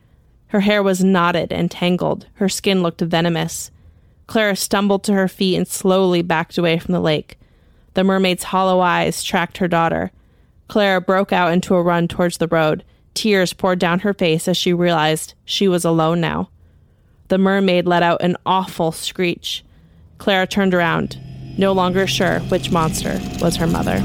[0.47, 2.27] Her hair was knotted and tangled.
[2.35, 3.71] Her skin looked venomous.
[4.27, 7.39] Clara stumbled to her feet and slowly backed away from the lake.
[7.93, 10.11] The mermaid's hollow eyes tracked her daughter.
[10.67, 12.83] Clara broke out into a run towards the road.
[13.13, 16.49] Tears poured down her face as she realized she was alone now.
[17.29, 19.63] The mermaid let out an awful screech.
[20.17, 21.19] Clara turned around,
[21.57, 24.01] no longer sure which monster was her mother.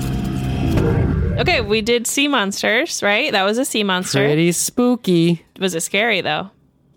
[1.38, 3.30] Okay, we did sea monsters, right?
[3.30, 4.24] That was a sea monster.
[4.26, 5.44] Pretty spooky.
[5.60, 6.50] Was it scary though?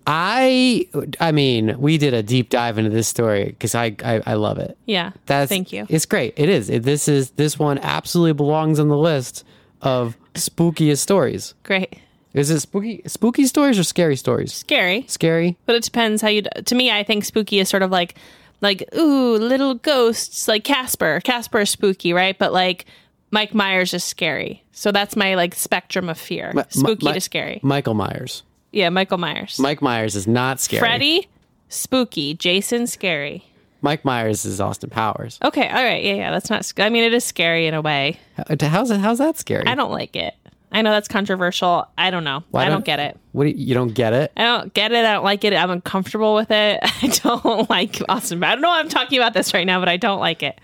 [0.07, 0.87] I
[1.19, 4.57] I mean, we did a deep dive into this story because I, I I love
[4.57, 4.77] it.
[4.85, 5.11] Yeah.
[5.27, 5.85] That's Thank you.
[5.89, 6.33] It's great.
[6.37, 6.69] It is.
[6.69, 9.45] It, this is this one absolutely belongs on the list
[9.81, 11.53] of spookiest stories.
[11.63, 11.97] Great.
[12.33, 14.53] Is it spooky spooky stories or scary stories?
[14.53, 15.05] Scary.
[15.07, 15.57] Scary.
[15.65, 16.41] But it depends how you.
[16.41, 18.15] To me, I think spooky is sort of like,
[18.61, 21.19] like ooh, little ghosts, like Casper.
[21.23, 22.37] Casper is spooky, right?
[22.37, 22.85] But like
[23.31, 24.63] Mike Myers is scary.
[24.71, 26.53] So that's my like spectrum of fear.
[26.69, 27.59] Spooky to scary.
[27.63, 28.43] Michael Myers.
[28.71, 29.59] yeah, Michael Myers.
[29.59, 30.79] Mike Myers is not scary.
[30.79, 31.27] Freddy,
[31.69, 32.33] spooky.
[32.33, 33.45] Jason, scary.
[33.83, 35.39] Mike Myers is Austin Powers.
[35.43, 36.31] Okay, all right, yeah, yeah.
[36.31, 36.63] That's not.
[36.65, 38.19] sc- I mean, it is scary in a way.
[38.59, 38.91] How's?
[38.91, 39.65] How's that scary?
[39.65, 40.35] I don't like it.
[40.71, 41.87] I know that's controversial.
[41.97, 42.43] I don't know.
[42.51, 43.17] Why I don't, don't- get it.
[43.33, 44.31] What do you, you don't get it?
[44.37, 45.05] I don't get it.
[45.05, 45.53] I don't like it.
[45.53, 46.79] I'm uncomfortable with it.
[46.83, 48.43] I don't like Austin.
[48.43, 50.59] I don't know why I'm talking about this right now, but I don't like it.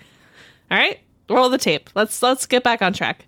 [0.72, 1.00] All right,
[1.30, 1.90] roll the tape.
[1.96, 3.26] Let's let's get back on track.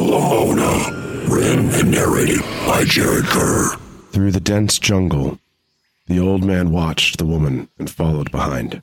[0.00, 3.76] Lamona, written and narrated by Jared Kerr.
[4.12, 5.38] Through the dense jungle,
[6.06, 8.82] the old man watched the woman and followed behind.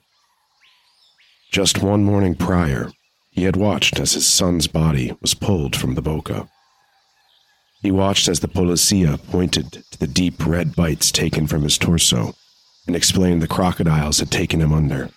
[1.50, 2.90] Just one morning prior,
[3.30, 6.48] he had watched as his son's body was pulled from the boca.
[7.80, 12.34] He watched as the policia pointed to the deep red bites taken from his torso
[12.86, 15.10] and explained the crocodiles had taken him under.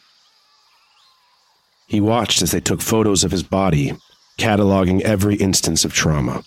[1.87, 3.93] He watched as they took photos of his body,
[4.37, 6.43] cataloging every instance of trauma.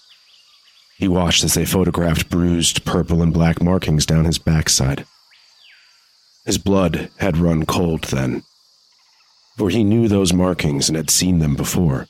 [0.97, 5.05] He watched as they photographed bruised purple and black markings down his backside.
[6.47, 8.45] His blood had run cold then,
[9.57, 12.09] for he knew those markings and had seen them before.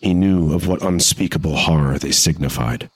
[0.00, 2.90] He knew of what unspeakable horror they signified.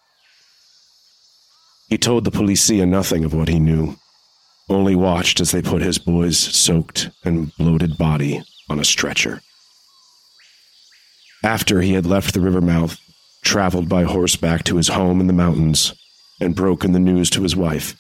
[1.89, 3.97] He told the policia nothing of what he knew,
[4.69, 9.41] only watched as they put his boy's soaked and bloated body on a stretcher.
[11.45, 12.99] After he had left the river mouth,
[13.43, 15.95] traveled by horseback to his home in the mountains,
[16.41, 17.95] and broken the news to his wife,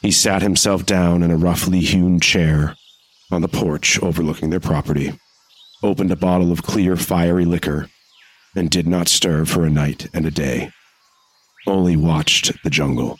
[0.00, 2.74] he sat himself down in a roughly hewn chair
[3.30, 5.18] on the porch overlooking their property,
[5.82, 7.88] opened a bottle of clear, fiery liquor,
[8.54, 10.70] and did not stir for a night and a day,
[11.66, 13.18] only watched the jungle.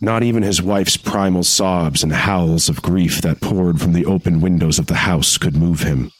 [0.00, 4.40] Not even his wife's primal sobs and howls of grief that poured from the open
[4.40, 6.10] windows of the house could move him.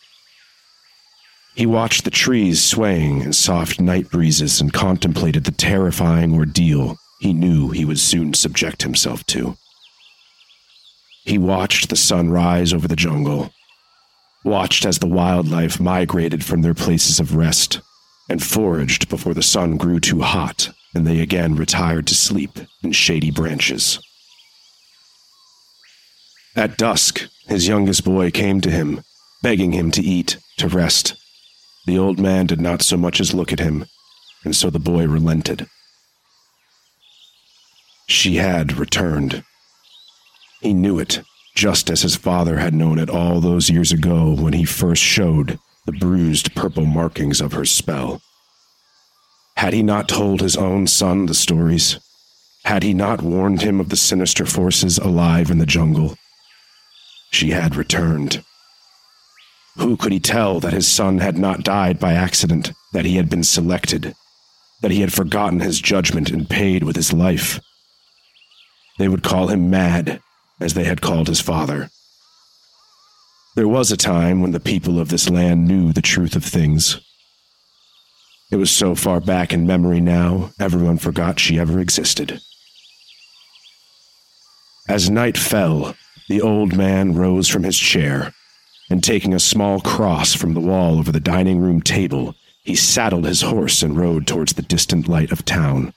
[1.55, 7.33] He watched the trees swaying in soft night breezes and contemplated the terrifying ordeal he
[7.33, 9.57] knew he would soon subject himself to.
[11.25, 13.53] He watched the sun rise over the jungle,
[14.45, 17.81] watched as the wildlife migrated from their places of rest
[18.29, 22.93] and foraged before the sun grew too hot and they again retired to sleep in
[22.93, 23.99] shady branches.
[26.57, 29.03] At dusk, his youngest boy came to him,
[29.43, 31.17] begging him to eat, to rest.
[31.87, 33.87] The old man did not so much as look at him,
[34.45, 35.67] and so the boy relented.
[38.07, 39.43] She had returned.
[40.65, 41.21] He knew it,
[41.55, 45.59] just as his father had known it all those years ago when he first showed
[45.85, 48.23] the bruised purple markings of her spell.
[49.59, 52.01] Had he not told his own son the stories?
[52.65, 56.17] Had he not warned him of the sinister forces alive in the jungle?
[57.31, 58.43] She had returned.
[59.77, 63.29] Who could he tell that his son had not died by accident, that he had
[63.29, 64.15] been selected,
[64.81, 67.61] that he had forgotten his judgment and paid with his life?
[68.99, 70.23] They would call him mad,
[70.61, 71.91] as they had called his father.
[73.57, 77.01] There was a time when the people of this land knew the truth of things.
[78.51, 82.41] It was so far back in memory now, everyone forgot she ever existed.
[84.89, 85.95] As night fell,
[86.29, 88.33] the old man rose from his chair,
[88.91, 92.35] and taking a small cross from the wall over the dining room table,
[92.65, 95.95] he saddled his horse and rode towards the distant light of town,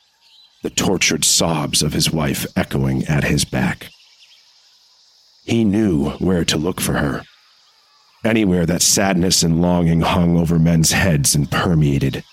[0.64, 3.90] the tortured sobs of his wife echoing at his back.
[5.48, 7.24] He knew where to look for her.
[8.26, 12.26] Anywhere that sadness and longing hung over men's heads and permeated,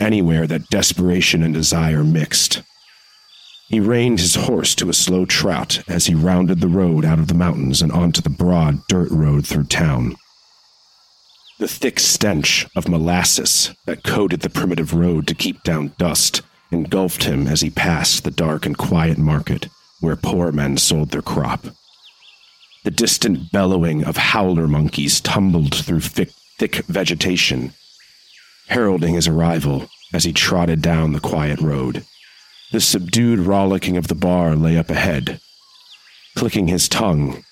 [0.00, 2.62] anywhere that desperation and desire mixed.
[3.68, 7.28] He reined his horse to a slow trot as he rounded the road out of
[7.28, 10.16] the mountains and onto the broad dirt road through town.
[11.60, 16.42] The thick stench of molasses that coated the primitive road to keep down dust
[16.72, 19.68] engulfed him as he passed the dark and quiet market
[20.00, 21.66] where poor men sold their crop.
[22.88, 27.74] The distant bellowing of howler monkeys tumbled through thick, thick vegetation,
[28.68, 32.06] heralding his arrival as he trotted down the quiet road.
[32.72, 35.38] The subdued rollicking of the bar lay up ahead.
[36.34, 37.44] Clicking his tongue,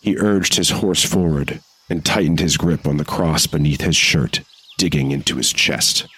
[0.00, 4.40] he urged his horse forward and tightened his grip on the cross beneath his shirt,
[4.78, 6.08] digging into his chest.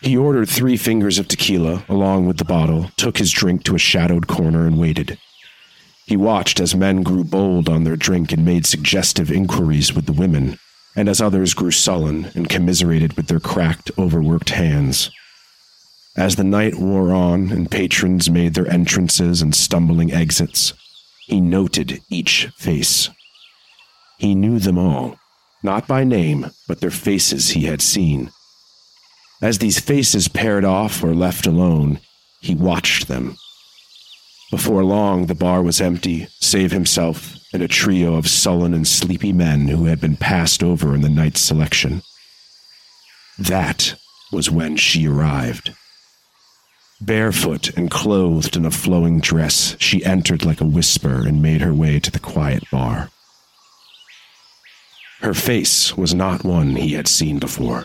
[0.00, 3.78] He ordered three fingers of tequila along with the bottle, took his drink to a
[3.78, 5.18] shadowed corner, and waited.
[6.08, 10.14] He watched as men grew bold on their drink and made suggestive inquiries with the
[10.14, 10.58] women,
[10.96, 15.10] and as others grew sullen and commiserated with their cracked, overworked hands.
[16.16, 20.72] As the night wore on and patrons made their entrances and stumbling exits,
[21.26, 23.10] he noted each face.
[24.16, 25.18] He knew them all,
[25.62, 28.30] not by name, but their faces he had seen.
[29.42, 32.00] As these faces paired off or left alone,
[32.40, 33.36] he watched them.
[34.50, 39.32] Before long, the bar was empty, save himself and a trio of sullen and sleepy
[39.32, 42.02] men who had been passed over in the night's selection.
[43.38, 43.94] That
[44.32, 45.74] was when she arrived.
[47.00, 51.74] Barefoot and clothed in a flowing dress, she entered like a whisper and made her
[51.74, 53.10] way to the quiet bar.
[55.20, 57.84] Her face was not one he had seen before.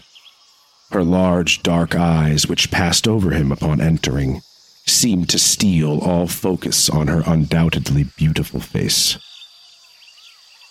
[0.91, 4.41] Her large, dark eyes, which passed over him upon entering,
[4.85, 9.17] seemed to steal all focus on her undoubtedly beautiful face.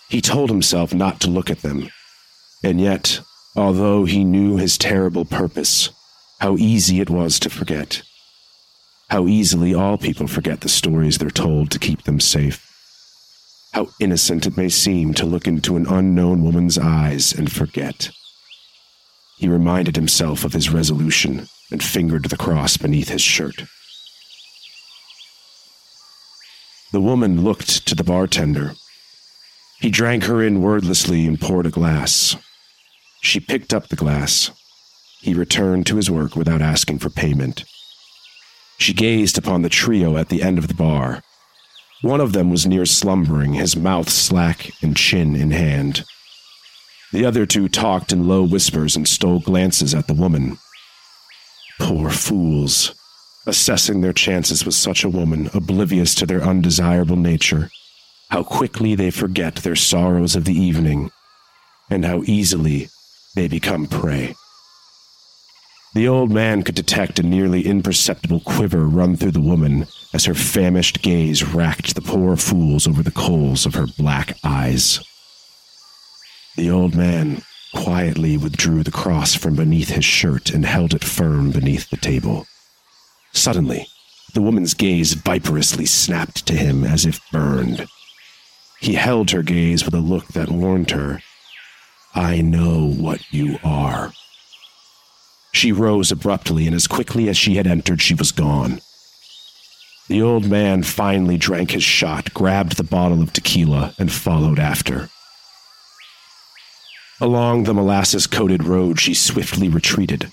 [0.09, 1.89] He told himself not to look at them,
[2.63, 3.21] and yet,
[3.55, 5.89] although he knew his terrible purpose,
[6.39, 8.03] how easy it was to forget.
[9.09, 12.69] How easily all people forget the stories they're told to keep them safe.
[13.73, 18.11] How innocent it may seem to look into an unknown woman's eyes and forget.
[19.37, 23.63] He reminded himself of his resolution and fingered the cross beneath his shirt.
[26.93, 28.75] The woman looked to the bartender.
[29.79, 32.35] He drank her in wordlessly and poured a glass.
[33.19, 34.51] She picked up the glass.
[35.19, 37.65] He returned to his work without asking for payment.
[38.77, 41.23] She gazed upon the trio at the end of the bar.
[42.03, 46.03] One of them was near slumbering, his mouth slack and chin in hand.
[47.11, 50.59] The other two talked in low whispers and stole glances at the woman.
[51.79, 52.93] Poor fools,
[53.45, 57.69] assessing their chances with such a woman, oblivious to their undesirable nature.
[58.29, 61.11] How quickly they forget their sorrows of the evening,
[61.89, 62.89] and how easily
[63.35, 64.35] they become prey.
[65.93, 70.33] The old man could detect a nearly imperceptible quiver run through the woman as her
[70.33, 74.99] famished gaze racked the poor fools over the coals of her black eyes.
[76.55, 77.43] The old man
[77.75, 82.47] quietly withdrew the cross from beneath his shirt and held it firm beneath the table.
[83.33, 83.87] Suddenly,
[84.33, 87.87] the woman's gaze viperously snapped to him as if burned.
[88.79, 91.21] He held her gaze with a look that warned her,
[92.15, 94.13] I know what you are.
[95.51, 98.81] She rose abruptly, and as quickly as she had entered, she was gone.
[100.07, 105.09] The old man finally drank his shot, grabbed the bottle of tequila, and followed after.
[107.21, 110.31] Along the molasses coated road, she swiftly retreated.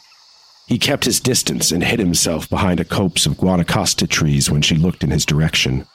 [0.66, 4.76] He kept his distance and hid himself behind a copse of guanacaste trees when she
[4.76, 5.86] looked in his direction.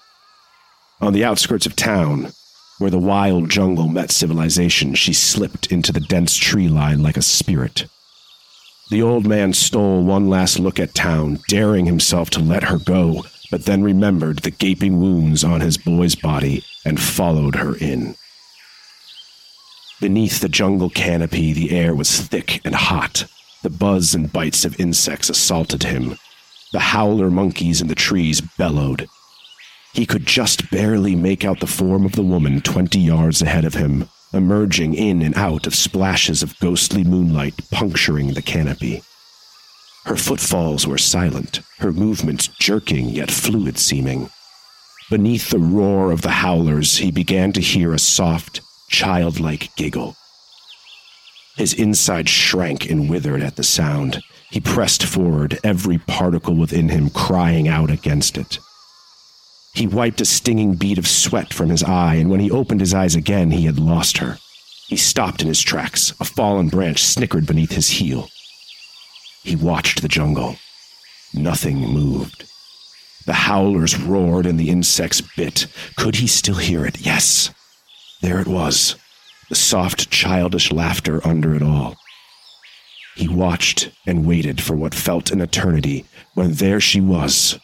[1.01, 2.33] On the outskirts of town,
[2.77, 7.21] where the wild jungle met civilization, she slipped into the dense tree line like a
[7.21, 7.85] spirit.
[8.89, 13.23] The old man stole one last look at town, daring himself to let her go,
[13.49, 18.15] but then remembered the gaping wounds on his boy's body and followed her in.
[20.01, 23.25] Beneath the jungle canopy, the air was thick and hot.
[23.65, 26.19] The buzz and bites of insects assaulted him.
[26.71, 29.07] The howler monkeys in the trees bellowed.
[29.91, 33.73] He could just barely make out the form of the woman twenty yards ahead of
[33.73, 39.01] him, emerging in and out of splashes of ghostly moonlight puncturing the canopy.
[40.05, 44.29] Her footfalls were silent, her movements jerking yet fluid seeming.
[45.09, 48.61] Beneath the roar of the howlers, he began to hear a soft,
[48.91, 50.15] childlike giggle.
[51.57, 54.21] His inside shrank and withered at the sound.
[54.51, 58.59] He pressed forward, every particle within him crying out against it.
[59.73, 62.93] He wiped a stinging bead of sweat from his eye, and when he opened his
[62.93, 64.37] eyes again, he had lost her.
[64.87, 66.13] He stopped in his tracks.
[66.19, 68.29] A fallen branch snickered beneath his heel.
[69.43, 70.57] He watched the jungle.
[71.33, 72.45] Nothing moved.
[73.25, 75.67] The howlers roared and the insects bit.
[75.97, 77.01] Could he still hear it?
[77.01, 77.51] Yes.
[78.21, 78.95] There it was,
[79.55, 81.95] soft, childish laughter under it all.
[83.15, 87.57] He watched and waited for what felt an eternity when there she was,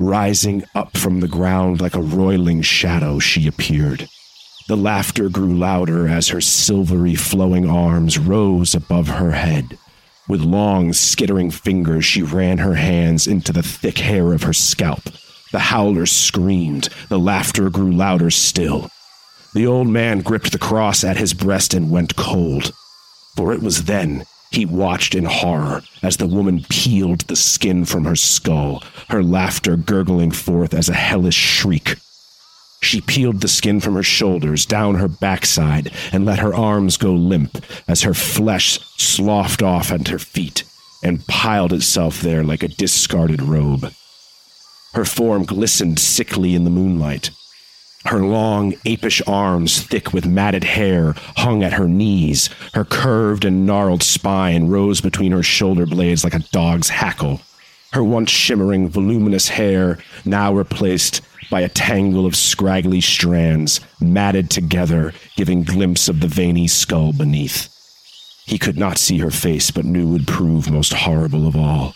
[0.00, 4.08] Rising up from the ground like a roiling shadow, she appeared.
[4.68, 9.76] The laughter grew louder as her silvery flowing arms rose above her head.
[10.28, 15.02] With long, skittering fingers, she ran her hands into the thick hair of her scalp.
[15.50, 16.90] The howlers screamed.
[17.08, 18.90] The laughter grew louder still.
[19.54, 22.72] The old man gripped the cross at his breast and went cold.
[23.36, 28.04] For it was then he watched in horror as the woman peeled the skin from
[28.04, 31.96] her skull, her laughter gurgling forth as a hellish shriek.
[32.80, 37.12] She peeled the skin from her shoulders, down her backside, and let her arms go
[37.12, 40.64] limp as her flesh sloughed off at her feet
[41.02, 43.92] and piled itself there like a discarded robe.
[44.94, 47.30] Her form glistened sickly in the moonlight.
[48.04, 52.48] Her long, apish arms, thick with matted hair, hung at her knees.
[52.74, 57.40] Her curved and gnarled spine rose between her shoulder blades like a dog's hackle.
[57.92, 65.12] Her once shimmering, voluminous hair now replaced by a tangle of scraggly strands, matted together,
[65.36, 67.68] giving glimpse of the veiny skull beneath.
[68.46, 71.94] He could not see her face, but knew would prove most horrible of all.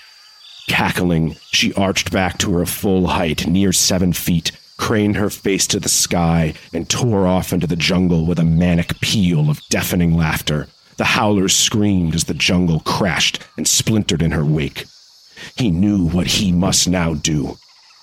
[0.69, 5.79] Cackling, she arched back to her full height, near seven feet, craned her face to
[5.79, 10.67] the sky, and tore off into the jungle with a manic peal of deafening laughter.
[10.97, 14.87] The howlers screamed as the jungle crashed and splintered in her wake.
[15.57, 17.59] He knew what he must now do.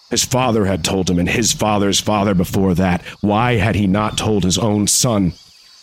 [0.10, 3.02] His father had told him, and his father's father before that.
[3.20, 5.34] Why had he not told his own son?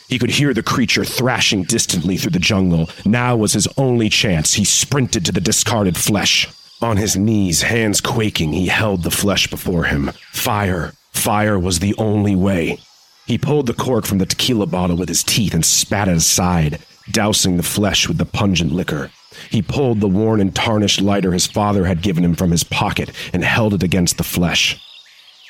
[0.08, 2.88] He could hear the creature thrashing distantly through the jungle.
[3.04, 4.54] Now was his only chance.
[4.54, 6.48] He sprinted to the discarded flesh.
[6.82, 10.12] On his knees, hands quaking, he held the flesh before him.
[10.32, 10.92] Fire.
[11.12, 12.78] Fire was the only way.
[13.26, 16.78] He pulled the cork from the tequila bottle with his teeth and spat it aside,
[17.10, 19.10] dousing the flesh with the pungent liquor.
[19.50, 23.10] He pulled the worn and tarnished lighter his father had given him from his pocket
[23.32, 24.80] and held it against the flesh.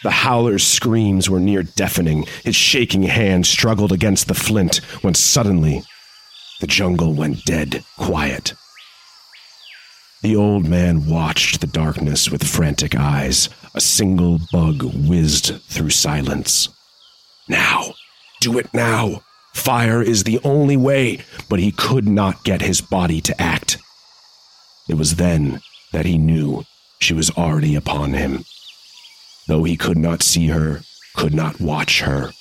[0.02, 2.26] The howler's screams were near deafening.
[2.44, 5.82] His shaking hand struggled against the flint when suddenly
[6.60, 8.54] the jungle went dead quiet.
[10.22, 13.48] The old man watched the darkness with frantic eyes.
[13.74, 16.68] A single bug whizzed through silence.
[17.48, 17.94] Now!
[18.40, 19.22] Do it now!
[19.54, 23.78] Fire is the only way, but he could not get his body to act.
[24.88, 25.60] It was then
[25.92, 26.64] that he knew
[27.00, 28.44] she was already upon him.
[29.48, 30.82] Though he could not see her,
[31.14, 32.32] could not watch her,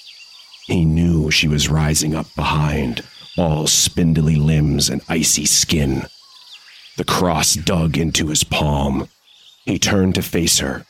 [0.65, 3.03] he knew she was rising up behind,
[3.37, 6.07] all spindly limbs and icy skin.
[6.97, 9.09] The cross dug into his palm.
[9.65, 10.85] He turned to face her,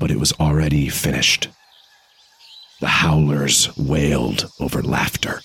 [0.00, 1.48] but it was already finished.
[2.80, 5.40] The howlers wailed over laughter.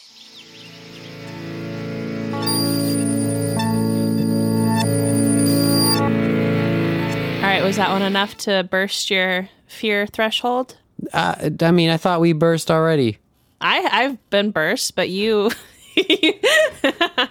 [7.38, 10.76] All right, was that one enough to burst your fear threshold?
[11.14, 13.20] Uh, I mean, I thought we burst already.
[13.60, 15.52] I I've been burst, but you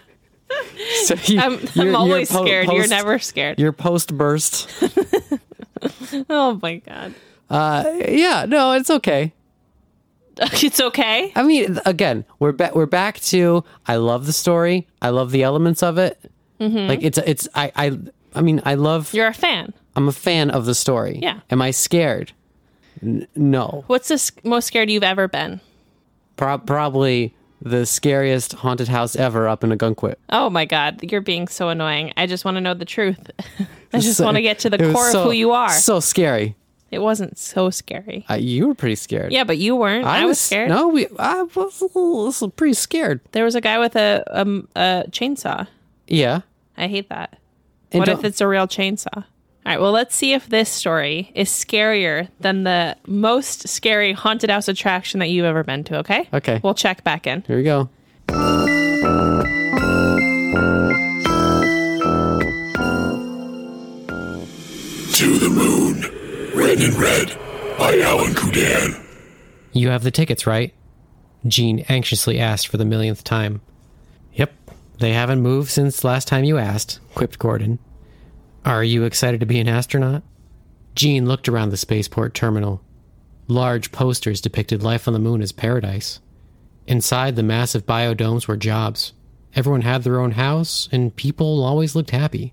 [1.05, 2.69] So you, I'm, I'm always po- scared.
[2.69, 3.59] You're never scared.
[3.59, 4.69] You're post burst.
[6.31, 7.15] oh my god.
[7.49, 9.33] Uh, yeah, no, it's okay.
[10.63, 11.33] It's okay.
[11.37, 12.75] I mean, again, we're back.
[12.75, 13.63] We're back to.
[13.87, 14.87] I love the story.
[15.03, 16.19] I love the elements of it.
[16.59, 17.47] Like it's it's.
[17.55, 17.99] I I
[18.35, 19.13] I mean, I love.
[19.13, 19.75] You're a fan.
[19.97, 21.19] I'm a fan of the story.
[21.21, 21.41] Yeah.
[21.51, 22.33] Am I scared?
[23.03, 23.85] N- no.
[23.87, 25.61] What's the most scared you've ever been?
[26.37, 30.15] Pro- probably the scariest haunted house ever up in Ogunquit.
[30.31, 32.13] Oh my god, you're being so annoying.
[32.17, 33.31] I just want to know the truth.
[33.93, 35.71] I just So- want to get to the core so- of who you are.
[35.71, 36.57] So scary.
[36.91, 38.25] it wasn't so scary.
[38.31, 39.33] Uh, you were pretty scared.
[39.33, 40.07] Yeah, but you weren't.
[40.07, 40.69] I, was scared.
[40.71, 41.07] No, we.
[41.19, 43.21] I was, was pretty scared.
[43.33, 45.67] There was a guy with a um, a chainsaw.
[46.09, 46.41] Yeah.
[46.77, 47.39] I hate that.
[47.93, 49.25] And what if it's a real chainsaw?
[49.67, 54.49] All right, well, let's see if this story is scarier than the most scary haunted
[54.49, 56.27] house attraction that you've ever been to, okay?
[56.33, 56.61] Okay.
[56.65, 57.43] We'll check back in.
[57.43, 57.91] Here we go.
[58.29, 58.35] To
[65.39, 66.57] the Moon.
[66.57, 67.29] Red and Red
[67.79, 69.05] by Alan Kudan.
[69.73, 70.73] You have the tickets, right?
[71.47, 73.61] Jean anxiously asked for the millionth time.
[74.33, 74.53] Yep,
[74.99, 77.79] they haven't moved since last time you asked, quipped Gordon.
[78.65, 80.23] Are you excited to be an astronaut?
[80.95, 82.83] Jean looked around the spaceport terminal.
[83.49, 86.21] Large posters depicted life on the moon as paradise.
[86.87, 89.15] Inside the massive biodomes were jobs.
[89.55, 92.53] Everyone had their own house, and people always looked happy.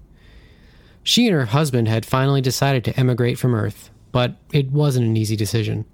[1.04, 5.18] She and her husband had finally decided to emigrate from Earth, but it wasn't an
[5.18, 5.86] easy decision.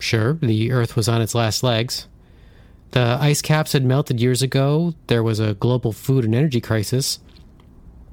[0.00, 2.08] Sure, the Earth was on its last legs.
[2.90, 7.20] The ice caps had melted years ago, there was a global food and energy crisis,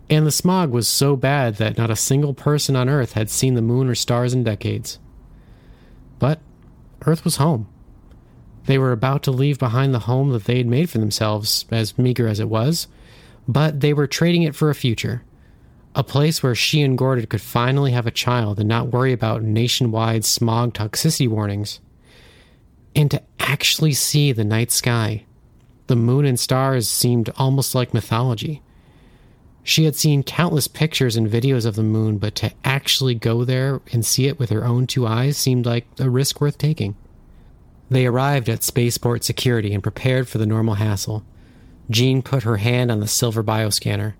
[0.09, 3.55] and the smog was so bad that not a single person on Earth had seen
[3.55, 4.99] the moon or stars in decades.
[6.19, 6.39] But
[7.05, 7.67] Earth was home.
[8.65, 11.97] They were about to leave behind the home that they had made for themselves, as
[11.97, 12.87] meager as it was,
[13.47, 15.23] but they were trading it for a future.
[15.93, 19.43] A place where she and Gordon could finally have a child and not worry about
[19.43, 21.79] nationwide smog toxicity warnings.
[22.95, 25.25] And to actually see the night sky.
[25.87, 28.61] The moon and stars seemed almost like mythology.
[29.67, 33.81] She had seen countless pictures and videos of the moon, but to actually go there
[33.91, 36.95] and see it with her own two eyes seemed like a risk worth taking.
[37.89, 41.25] They arrived at spaceport security and prepared for the normal hassle.
[41.89, 44.13] Jean put her hand on the silver bioscanner.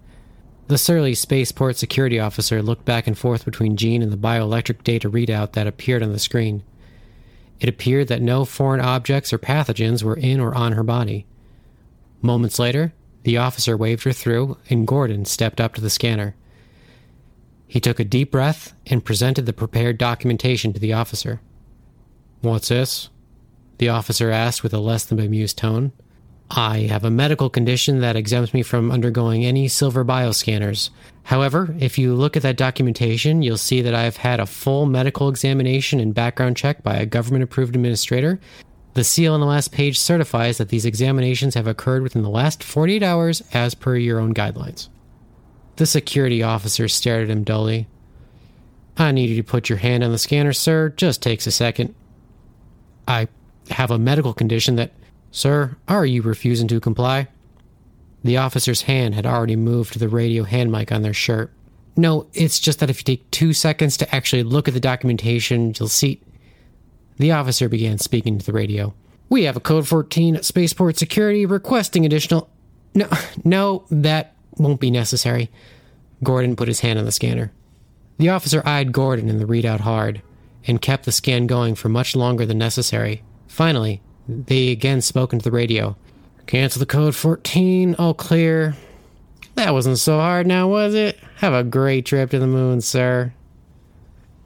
[0.67, 5.11] The surly spaceport security officer looked back and forth between Jean and the bioelectric data
[5.11, 6.63] readout that appeared on the screen.
[7.59, 11.27] It appeared that no foreign objects or pathogens were in or on her body.
[12.23, 12.93] Moments later,
[13.25, 16.35] the officer waved her through, and Gordon stepped up to the scanner.
[17.67, 21.41] He took a deep breath and presented the prepared documentation to the officer.
[22.41, 23.09] What's this?
[23.79, 25.91] The officer asked with a less than bemused tone.
[26.51, 30.91] I have a medical condition that exempts me from undergoing any silver bioscanners.
[31.23, 35.27] However, if you look at that documentation, you'll see that I've had a full medical
[35.27, 38.39] examination and background check by a government approved administrator.
[38.95, 42.63] The seal on the last page certifies that these examinations have occurred within the last
[42.63, 44.87] 48 hours as per your own guidelines.
[45.75, 47.87] The security officer stared at him dully.
[48.95, 50.89] I need you to put your hand on the scanner, sir.
[50.95, 51.93] Just takes a second.
[53.05, 53.27] I
[53.69, 54.93] have a medical condition that.
[55.29, 57.27] Sir, are you refusing to comply?
[58.23, 61.51] The officer's hand had already moved to the radio hand mic on their shirt.
[61.97, 65.73] No, it's just that if you take two seconds to actually look at the documentation,
[65.77, 66.21] you'll see.
[67.17, 68.93] The officer began speaking to the radio.
[69.29, 72.49] We have a code 14 at Spaceport Security requesting additional.
[72.93, 73.07] No,
[73.43, 75.49] no, that won't be necessary.
[76.23, 77.51] Gordon put his hand on the scanner.
[78.17, 80.21] The officer eyed Gordon and the readout hard,
[80.67, 83.23] and kept the scan going for much longer than necessary.
[83.47, 85.95] Finally, they again spoke into the radio.
[86.47, 88.75] Cancel the code 14, all clear.
[89.55, 91.17] That wasn't so hard now, was it?
[91.37, 93.33] Have a great trip to the moon, sir.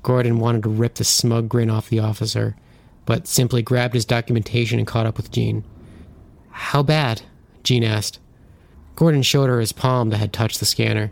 [0.04, 2.56] Gordon wanted to rip the smug grin off the officer,
[3.06, 5.64] but simply grabbed his documentation and caught up with Jean.
[6.52, 7.24] How bad?
[7.64, 8.20] Jean asked.
[8.96, 11.12] Gordon showed her his palm that had touched the scanner.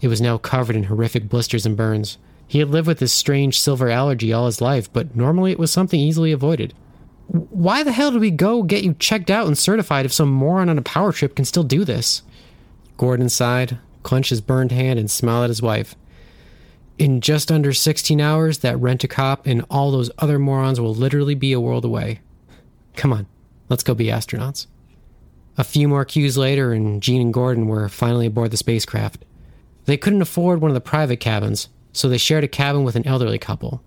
[0.00, 2.18] It was now covered in horrific blisters and burns.
[2.46, 5.70] He had lived with this strange silver allergy all his life, but normally it was
[5.70, 6.74] something easily avoided.
[7.26, 10.70] Why the hell did we go get you checked out and certified if some moron
[10.70, 12.22] on a power trip can still do this?
[12.96, 15.94] Gordon sighed, clenched his burned hand, and smiled at his wife.
[16.98, 20.94] In just under 16 hours, that rent a cop and all those other morons will
[20.94, 22.20] literally be a world away.
[22.96, 23.26] Come on,
[23.68, 24.66] let's go be astronauts.
[25.56, 29.24] A few more queues later, and Jean and Gordon were finally aboard the spacecraft.
[29.84, 33.06] They couldn't afford one of the private cabins, so they shared a cabin with an
[33.06, 33.80] elderly couple.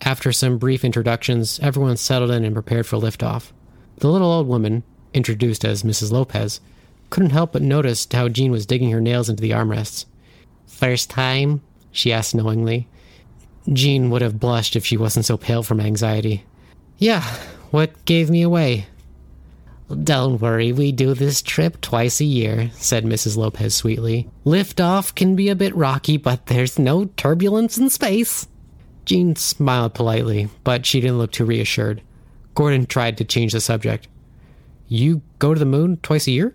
[0.00, 3.52] After some brief introductions, everyone settled in and prepared for liftoff.
[3.98, 4.82] The little old woman,
[5.14, 6.10] introduced as Mrs.
[6.10, 6.60] Lopez,
[7.10, 10.06] couldn't help but notice how Jean was digging her nails into the armrests.
[10.66, 11.62] First time?
[11.92, 12.88] She asked knowingly.
[13.72, 16.44] Jean would have blushed if she wasn't so pale from anxiety.
[16.98, 17.22] Yeah,
[17.70, 18.86] what gave me away?
[20.02, 23.36] Don't worry, we do this trip twice a year, said Mrs.
[23.36, 24.28] Lopez sweetly.
[24.44, 28.46] Liftoff can be a bit rocky, but there's no turbulence in space.
[29.06, 32.02] Jean smiled politely, but she didn't look too reassured.
[32.54, 34.08] Gordon tried to change the subject.
[34.88, 36.54] You go to the moon twice a year?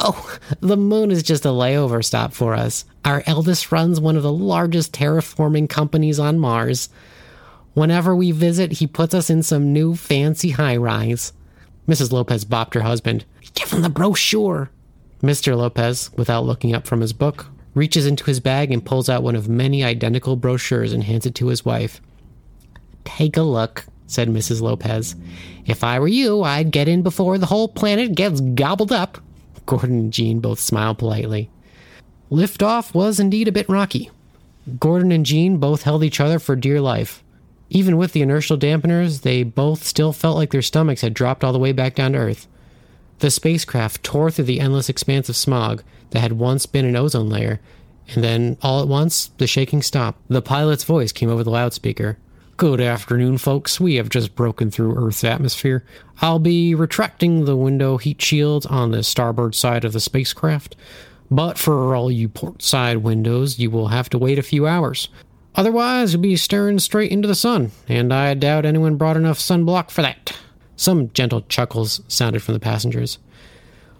[0.00, 2.84] Oh, the moon is just a layover stop for us.
[3.04, 6.88] Our eldest runs one of the largest terraforming companies on Mars.
[7.74, 11.32] Whenever we visit, he puts us in some new fancy high rise.
[11.88, 12.12] Mrs.
[12.12, 13.24] Lopez bopped her husband.
[13.54, 14.70] Give him the brochure.
[15.22, 15.56] Mr.
[15.56, 19.34] Lopez, without looking up from his book, reaches into his bag and pulls out one
[19.34, 22.00] of many identical brochures and hands it to his wife.
[23.04, 24.60] Take a look, said Mrs.
[24.60, 25.16] Lopez.
[25.66, 29.18] If I were you, I'd get in before the whole planet gets gobbled up.
[29.68, 31.50] Gordon and Jean both smiled politely.
[32.30, 34.10] Liftoff was indeed a bit rocky.
[34.80, 37.22] Gordon and Jean both held each other for dear life.
[37.68, 41.52] Even with the inertial dampeners, they both still felt like their stomachs had dropped all
[41.52, 42.48] the way back down to Earth.
[43.18, 47.28] The spacecraft tore through the endless expanse of smog that had once been an ozone
[47.28, 47.60] layer,
[48.14, 50.18] and then, all at once, the shaking stopped.
[50.28, 52.16] The pilot's voice came over the loudspeaker.
[52.58, 53.78] Good afternoon, folks.
[53.78, 55.84] We have just broken through Earth's atmosphere.
[56.20, 60.74] I'll be retracting the window heat shields on the starboard side of the spacecraft.
[61.30, 65.08] But for all you port side windows, you will have to wait a few hours.
[65.54, 69.92] Otherwise, you'll be staring straight into the sun, and I doubt anyone brought enough sunblock
[69.92, 70.36] for that.
[70.74, 73.20] Some gentle chuckles sounded from the passengers.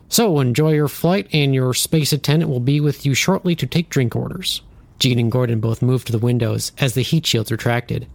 [0.09, 3.89] So enjoy your flight, and your space attendant will be with you shortly to take
[3.89, 4.63] drink orders.
[4.99, 8.09] Jean and Gordon both moved to the windows as the heat shields retracted.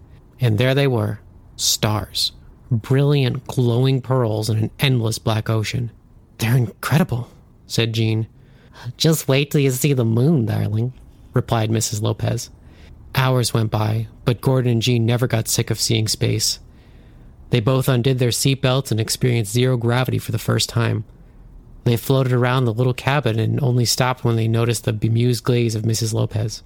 [0.44, 1.20] And there they were
[1.56, 2.34] stars.
[2.70, 5.90] Brilliant, glowing pearls in an endless black ocean.
[6.38, 7.30] They're incredible,
[7.66, 8.28] said Jean.
[8.98, 10.92] Just wait till you see the moon, darling,
[11.34, 12.02] replied Mrs.
[12.02, 12.50] Lopez.
[13.16, 16.60] Hours went by, but Gordon and Jean never got sick of seeing space.
[17.52, 21.06] They both undid their seatbelts and experienced zero gravity for the first time.
[21.86, 25.74] They floated around the little cabin and only stopped when they noticed the bemused gaze
[25.74, 26.14] of Mrs.
[26.14, 26.64] Lopez.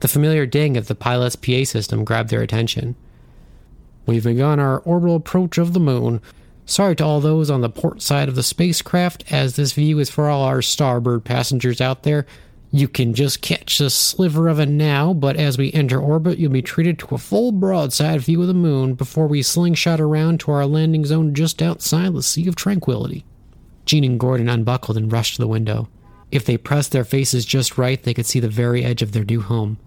[0.00, 2.94] The familiar ding of the pilot's PA system grabbed their attention.
[4.06, 6.20] We've begun our orbital approach of the moon.
[6.66, 10.08] Sorry to all those on the port side of the spacecraft, as this view is
[10.08, 12.26] for all our starboard passengers out there.
[12.70, 16.52] You can just catch a sliver of it now, but as we enter orbit, you'll
[16.52, 20.52] be treated to a full broadside view of the moon before we slingshot around to
[20.52, 23.24] our landing zone just outside the Sea of Tranquility.
[23.86, 25.88] Jean and Gordon unbuckled and rushed to the window.
[26.30, 29.24] If they pressed their faces just right, they could see the very edge of their
[29.24, 29.78] new home.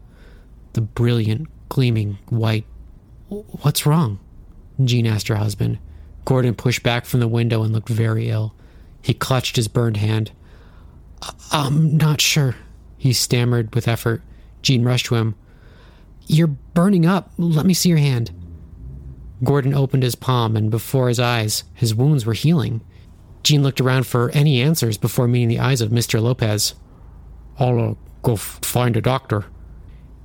[0.73, 2.65] The brilliant, gleaming white.
[3.27, 4.19] What's wrong?
[4.83, 5.79] Jean asked her husband.
[6.25, 8.53] Gordon pushed back from the window and looked very ill.
[9.01, 10.31] He clutched his burned hand.
[11.51, 12.55] I'm not sure,
[12.97, 14.21] he stammered with effort.
[14.61, 15.35] Jean rushed to him.
[16.27, 17.31] You're burning up.
[17.37, 18.31] Let me see your hand.
[19.43, 22.81] Gordon opened his palm, and before his eyes, his wounds were healing.
[23.43, 26.21] Jean looked around for any answers before meeting the eyes of Mr.
[26.21, 26.75] Lopez.
[27.57, 29.45] I'll uh, go f- find a doctor.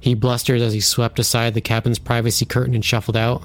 [0.07, 3.42] He blustered as he swept aside the cabin's privacy curtain and shuffled out.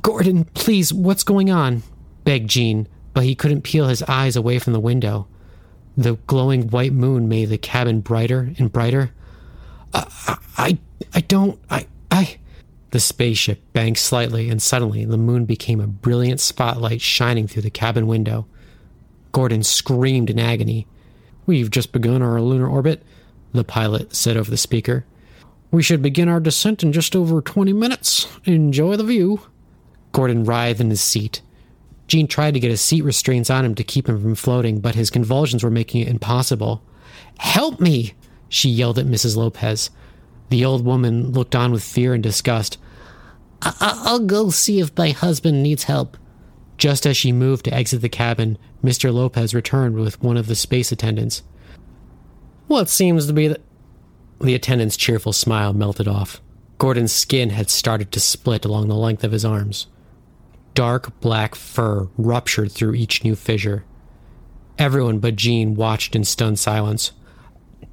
[0.00, 1.82] Gordon, please, what's going on?
[2.24, 5.28] begged Jean, but he couldn't peel his eyes away from the window.
[5.94, 9.12] The glowing white moon made the cabin brighter and brighter.
[9.92, 10.78] I, I,
[11.12, 12.38] I don't, I, I.
[12.92, 17.68] The spaceship banked slightly, and suddenly the moon became a brilliant spotlight shining through the
[17.68, 18.46] cabin window.
[19.32, 20.86] Gordon screamed in agony.
[21.44, 23.02] We've just begun our lunar orbit,
[23.52, 25.04] the pilot said over the speaker.
[25.72, 28.28] We should begin our descent in just over 20 minutes.
[28.44, 29.40] Enjoy the view.
[30.12, 31.40] Gordon writhed in his seat.
[32.06, 34.94] Jean tried to get his seat restraints on him to keep him from floating, but
[34.94, 36.82] his convulsions were making it impossible.
[37.38, 38.12] Help me!
[38.50, 39.34] she yelled at Mrs.
[39.34, 39.88] Lopez.
[40.50, 42.76] The old woman looked on with fear and disgust.
[43.62, 46.18] I- will go see if my husband needs help.
[46.76, 49.10] Just as she moved to exit the cabin, Mr.
[49.10, 51.42] Lopez returned with one of the space attendants.
[52.66, 53.60] What seems to be the.
[54.42, 56.40] The attendant's cheerful smile melted off.
[56.78, 59.86] Gordon's skin had started to split along the length of his arms.
[60.74, 63.84] Dark black fur ruptured through each new fissure.
[64.78, 67.12] Everyone but Jean watched in stunned silence.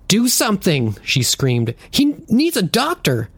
[0.07, 1.75] Do something, she screamed.
[1.91, 3.29] He needs a doctor.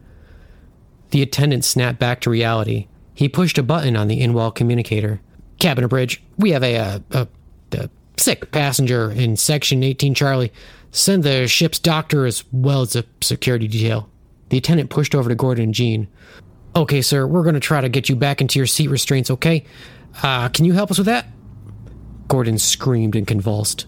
[1.10, 2.88] The attendant snapped back to reality.
[3.14, 5.20] He pushed a button on the in wall communicator.
[5.58, 7.28] Cabin bridge, we have a, a, a,
[7.72, 10.52] a sick passenger in section 18 Charlie.
[10.92, 14.08] Send the ship's doctor as well as a security detail.
[14.50, 16.06] The attendant pushed over to Gordon and Jean.
[16.76, 19.64] Okay, sir, we're going to try to get you back into your seat restraints, okay?
[20.22, 21.26] Uh, can you help us with that?
[22.28, 23.86] Gordon screamed and convulsed.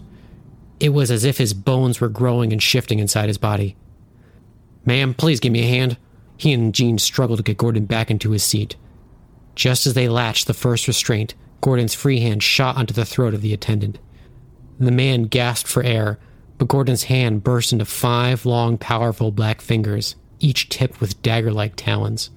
[0.79, 3.75] It was as if his bones were growing and shifting inside his body.
[4.83, 5.97] Ma'am, please give me a hand.
[6.37, 8.75] He and Jean struggled to get Gordon back into his seat.
[9.53, 13.41] Just as they latched the first restraint, Gordon's free hand shot onto the throat of
[13.41, 13.99] the attendant.
[14.79, 16.19] The man gasped for air,
[16.57, 21.75] but Gordon's hand burst into five long, powerful black fingers, each tipped with dagger like
[21.75, 22.29] talons.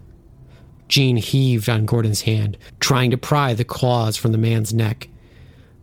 [0.89, 5.09] Jean heaved on Gordon's hand, trying to pry the claws from the man's neck.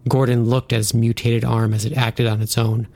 [0.08, 2.88] Gordon looked at his mutated arm as it acted on its own.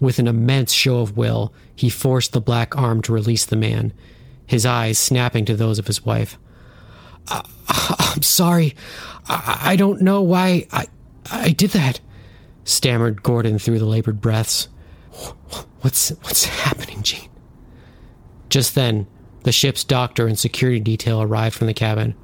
[0.00, 3.92] With an immense show of will, he forced the black arm to release the man,
[4.46, 6.38] his eyes snapping to those of his wife.
[7.28, 8.74] I, am sorry.
[9.28, 10.86] I, I, don't know why I,
[11.30, 12.00] I did that,
[12.64, 14.68] stammered Gordon through the labored breaths.
[15.82, 17.28] What's, what's happening, Jean?
[18.48, 19.06] Just then,
[19.44, 22.14] the ship's doctor and security detail arrived from the cabin.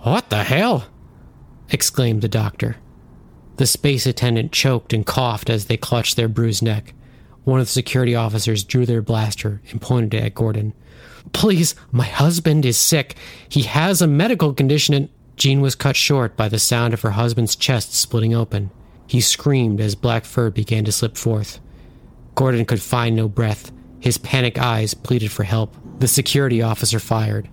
[0.00, 0.86] What the hell?
[1.70, 2.76] exclaimed the doctor.
[3.56, 6.94] The space attendant choked and coughed as they clutched their bruised neck.
[7.44, 10.74] One of the security officers drew their blaster and pointed it at Gordon.
[11.32, 13.16] Please, my husband is sick.
[13.48, 15.08] He has a medical condition and.
[15.36, 18.70] Jean was cut short by the sound of her husband's chest splitting open.
[19.06, 21.58] He screamed as black fur began to slip forth.
[22.34, 23.72] Gordon could find no breath.
[24.00, 25.76] His panic eyes pleaded for help.
[25.98, 27.48] The security officer fired.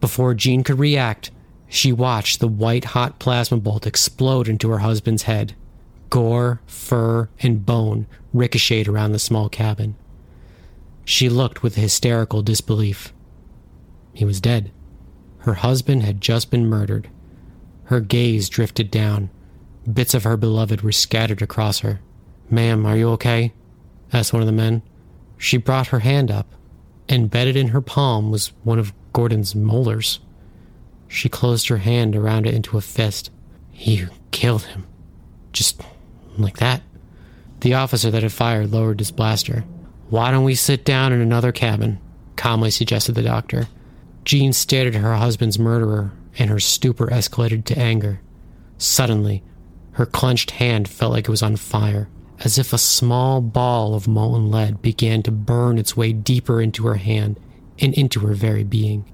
[0.00, 1.30] Before Jean could react,
[1.68, 5.54] she watched the white hot plasma bolt explode into her husband's head.
[6.10, 9.96] Gore, fur, and bone ricocheted around the small cabin.
[11.04, 13.12] She looked with hysterical disbelief.
[14.12, 14.72] He was dead.
[15.38, 17.08] Her husband had just been murdered.
[17.84, 19.30] Her gaze drifted down.
[19.90, 22.00] Bits of her beloved were scattered across her.
[22.48, 23.52] Ma'am, are you okay?
[24.14, 24.82] Asked one of the men.
[25.36, 26.46] She brought her hand up.
[27.08, 30.20] Embedded in her palm was one of Gordon's molars.
[31.08, 33.30] She closed her hand around it into a fist.
[33.74, 34.86] You killed him.
[35.52, 35.82] Just
[36.38, 36.82] like that.
[37.60, 39.64] The officer that had fired lowered his blaster.
[40.08, 41.98] Why don't we sit down in another cabin?
[42.36, 43.68] calmly suggested the doctor.
[44.24, 48.20] Jean stared at her husband's murderer, and her stupor escalated to anger.
[48.78, 49.42] Suddenly,
[49.92, 52.08] Her clenched hand felt like it was on fire,
[52.40, 56.86] as if a small ball of molten lead began to burn its way deeper into
[56.86, 57.38] her hand
[57.78, 59.04] and into her very being.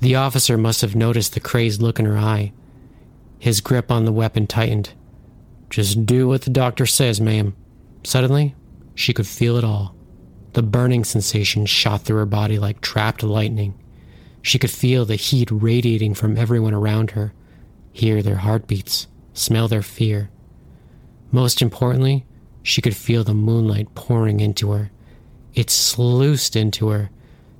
[0.00, 2.52] The officer must have noticed the crazed look in her eye.
[3.38, 4.92] His grip on the weapon tightened.
[5.70, 7.54] Just do what the doctor says, ma'am.
[8.04, 8.54] Suddenly,
[8.94, 9.94] she could feel it all.
[10.52, 13.74] The burning sensation shot through her body like trapped lightning.
[14.40, 17.32] She could feel the heat radiating from everyone around her,
[17.92, 20.30] hear their heartbeats, smell their fear.
[21.34, 22.24] Most importantly,
[22.62, 24.92] she could feel the moonlight pouring into her.
[25.52, 27.10] It sluiced into her.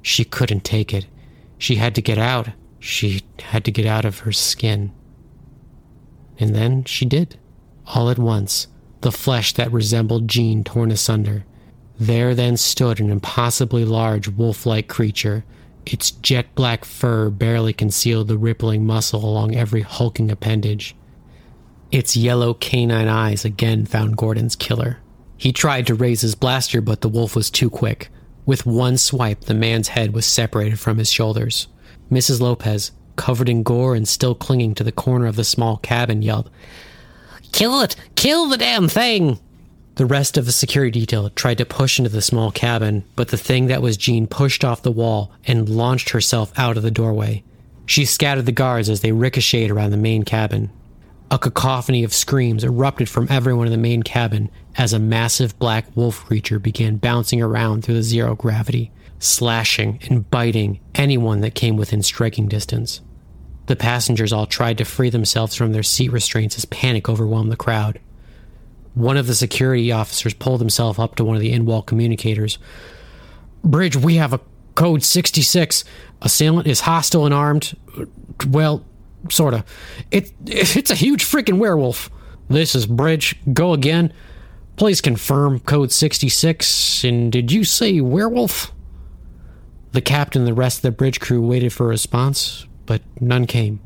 [0.01, 1.07] She couldn't take it.
[1.59, 2.51] She had to get out.
[2.79, 4.93] She had to get out of her skin.
[6.39, 7.37] And then she did.
[7.89, 8.69] All at once,
[9.01, 11.45] the flesh that resembled Jean torn asunder.
[11.99, 15.45] There then stood an impossibly large wolf like creature.
[15.85, 20.95] Its jet black fur barely concealed the rippling muscle along every hulking appendage.
[21.95, 24.99] Its yellow canine eyes again found Gordon's killer.
[25.37, 28.09] He tried to raise his blaster, but the wolf was too quick.
[28.45, 31.69] With one swipe, the man's head was separated from his shoulders.
[32.11, 32.41] Mrs.
[32.41, 36.51] Lopez, covered in gore and still clinging to the corner of the small cabin, yelled,
[37.53, 37.95] Kill it!
[38.17, 39.39] Kill the damn thing!
[39.95, 43.37] The rest of the security detail tried to push into the small cabin, but the
[43.37, 47.45] thing that was Jean pushed off the wall and launched herself out of the doorway.
[47.87, 50.71] She scattered the guards as they ricocheted around the main cabin.
[51.31, 55.87] A cacophony of screams erupted from everyone in the main cabin as a massive black
[55.97, 61.77] wolf creature began bouncing around through the zero gravity, slashing and biting anyone that came
[61.77, 63.01] within striking distance.
[63.67, 67.57] The passengers all tried to free themselves from their seat restraints as panic overwhelmed the
[67.57, 67.99] crowd.
[68.95, 72.59] One of the security officers pulled himself up to one of the in wall communicators.
[73.65, 74.41] Bridge, we have a
[74.75, 75.85] code 66.
[76.23, 77.77] Assailant is hostile and armed.
[78.47, 78.85] Well,
[79.31, 79.65] sorta.
[80.11, 82.11] It, it's a huge freaking werewolf.
[82.49, 83.37] This is Bridge.
[83.53, 84.13] Go again.
[84.77, 87.05] Please confirm code 66.
[87.05, 88.73] And did you say werewolf?
[89.93, 93.47] The captain and the rest of the bridge crew waited for a response, but none
[93.47, 93.81] came.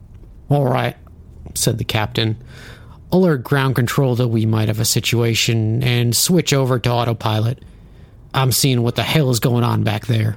[0.49, 0.97] All right,
[1.55, 2.43] said the captain.
[3.13, 7.63] Alert ground control that we might have a situation and switch over to autopilot.
[8.33, 10.37] I'm seeing what the hell is going on back there.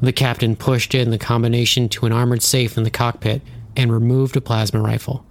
[0.00, 3.42] The captain pushed in the combination to an armored safe in the cockpit
[3.76, 5.24] and removed a plasma rifle.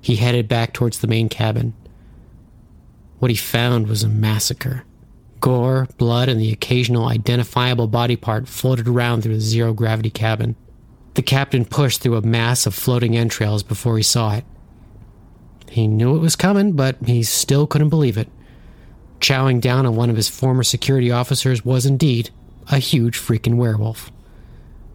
[0.00, 1.74] He headed back towards the main cabin.
[3.18, 4.84] What he found was a massacre.
[5.40, 10.56] Gore, blood, and the occasional identifiable body part floated around through the zero gravity cabin.
[11.14, 14.44] The captain pushed through a mass of floating entrails before he saw it.
[15.68, 18.28] He knew it was coming, but he still couldn't believe it.
[19.20, 22.30] Chowing down on one of his former security officers was indeed
[22.70, 24.10] a huge freaking werewolf.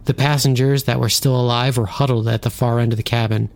[0.06, 3.50] The passengers that were still alive were huddled at the far end of the cabin.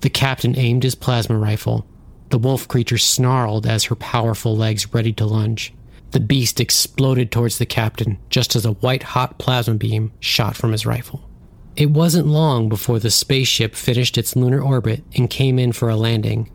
[0.00, 1.86] The captain aimed his plasma rifle.
[2.30, 5.74] The wolf creature snarled as her powerful legs readied to lunge.
[6.12, 10.72] The beast exploded towards the captain just as a white hot plasma beam shot from
[10.72, 11.28] his rifle.
[11.74, 15.96] It wasn't long before the spaceship finished its lunar orbit and came in for a
[15.96, 16.50] landing.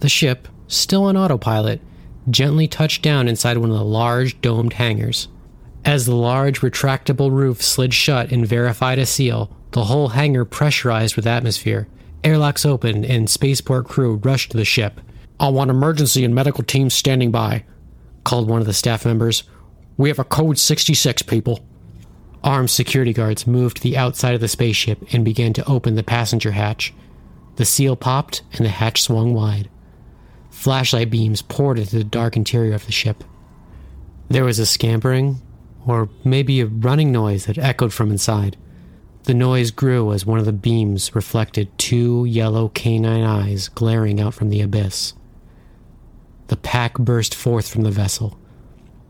[0.00, 1.80] The ship, still on autopilot,
[2.30, 5.28] gently touched down inside one of the large domed hangars.
[5.84, 11.16] As the large retractable roof slid shut and verified a seal, the whole hangar pressurized
[11.16, 11.88] with atmosphere.
[12.22, 15.00] Airlocks opened and spaceport crew rushed to the ship.
[15.40, 17.64] I want emergency and medical teams standing by,
[18.22, 19.42] called one of the staff members.
[19.96, 21.64] We have a code 66, people.
[22.44, 26.02] Armed security guards moved to the outside of the spaceship and began to open the
[26.04, 26.94] passenger hatch.
[27.56, 29.68] The seal popped and the hatch swung wide.
[30.50, 33.24] Flashlight beams poured into the dark interior of the ship.
[34.28, 35.40] There was a scampering,
[35.86, 38.56] or maybe a running noise that echoed from inside.
[39.24, 44.34] The noise grew as one of the beams reflected two yellow canine eyes glaring out
[44.34, 45.14] from the abyss.
[46.48, 48.38] The pack burst forth from the vessel.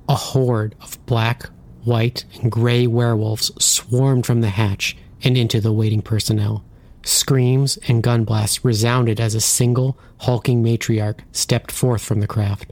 [0.08, 1.48] A horde of black,
[1.84, 6.64] white, and gray werewolves swarmed from the hatch and into the waiting personnel.
[7.04, 12.70] Screams and gun blasts resounded as a single, hulking matriarch stepped forth from the craft.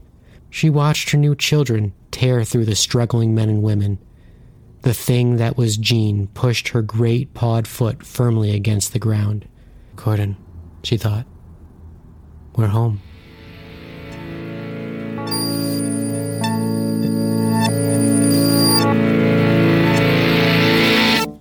[0.51, 3.99] She watched her new children tear through the struggling men and women.
[4.83, 9.47] The thing that was Jean pushed her great pawed foot firmly against the ground.
[9.97, 10.37] Gordon,
[10.83, 11.27] she thought.
[12.57, 13.01] We're home.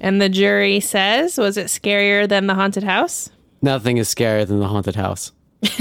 [0.01, 3.29] And the jury says, was it scarier than the haunted house?
[3.61, 5.31] Nothing is scarier than the haunted house.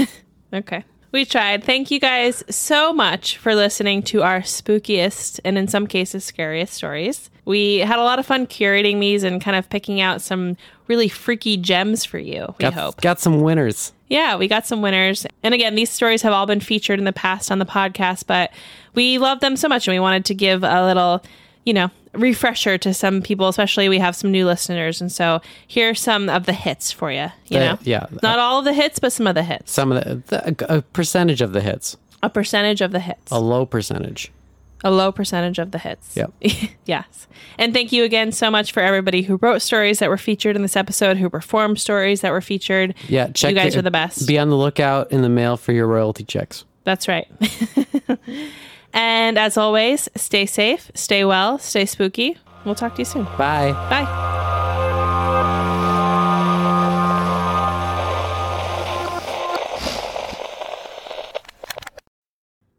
[0.51, 0.83] Okay.
[1.11, 1.63] We tried.
[1.63, 6.73] Thank you guys so much for listening to our spookiest and in some cases scariest
[6.73, 7.31] stories.
[7.45, 10.55] We had a lot of fun curating these and kind of picking out some
[10.87, 12.53] really freaky gems for you.
[12.59, 13.01] We got, hope.
[13.01, 13.91] got some winners.
[14.07, 15.25] Yeah, we got some winners.
[15.41, 18.51] And again, these stories have all been featured in the past on the podcast, but
[18.93, 21.23] we love them so much and we wanted to give a little,
[21.65, 24.99] you know, refresher to some people, especially we have some new listeners.
[25.01, 27.79] And so here are some of the hits for you, you The- know?
[27.83, 28.05] yeah.
[28.23, 29.71] Not all of the hits, but some of the hits.
[29.71, 33.31] Some of the, the a percentage of the hits, A percentage of the hits.
[33.31, 34.31] a low percentage.
[34.81, 36.15] A low percentage of the hits.
[36.15, 36.33] Yep.
[36.85, 37.27] yes.
[37.57, 40.61] And thank you again so much for everybody who wrote stories that were featured in
[40.61, 42.95] this episode, who performed stories that were featured.
[43.09, 43.49] Yeah, check.
[43.49, 44.25] You guys the- are the best.
[44.25, 46.63] Be on the lookout in the mail for your royalty checks.
[46.85, 47.27] That's right.
[48.93, 52.37] and as always, stay safe, stay well, stay spooky.
[52.65, 53.23] We'll talk to you soon.
[53.37, 53.71] Bye.
[53.89, 54.29] Bye.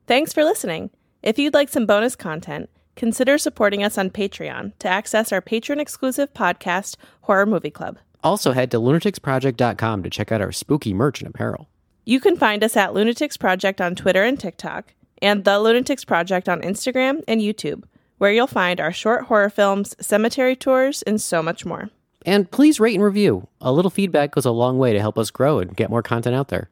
[0.07, 0.91] Thanks for listening.
[1.23, 5.79] If you'd like some bonus content, consider supporting us on Patreon to access our patron
[5.79, 7.99] exclusive podcast, Horror Movie Club.
[8.25, 11.69] Also, head to lunaticsproject.com to check out our spooky merch and apparel.
[12.05, 16.49] You can find us at Lunatics Project on Twitter and TikTok, and The Lunatics Project
[16.49, 17.85] on Instagram and YouTube,
[18.19, 21.91] where you'll find our short horror films, cemetery tours, and so much more.
[22.27, 23.49] And please rate and review.
[23.61, 26.37] A little feedback goes a long way to help us grow and get more content
[26.37, 26.69] out there.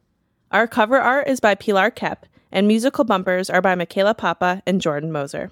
[0.50, 4.80] Our cover art is by Pilar Kep, and musical bumpers are by Michaela Papa and
[4.80, 5.50] Jordan Moser.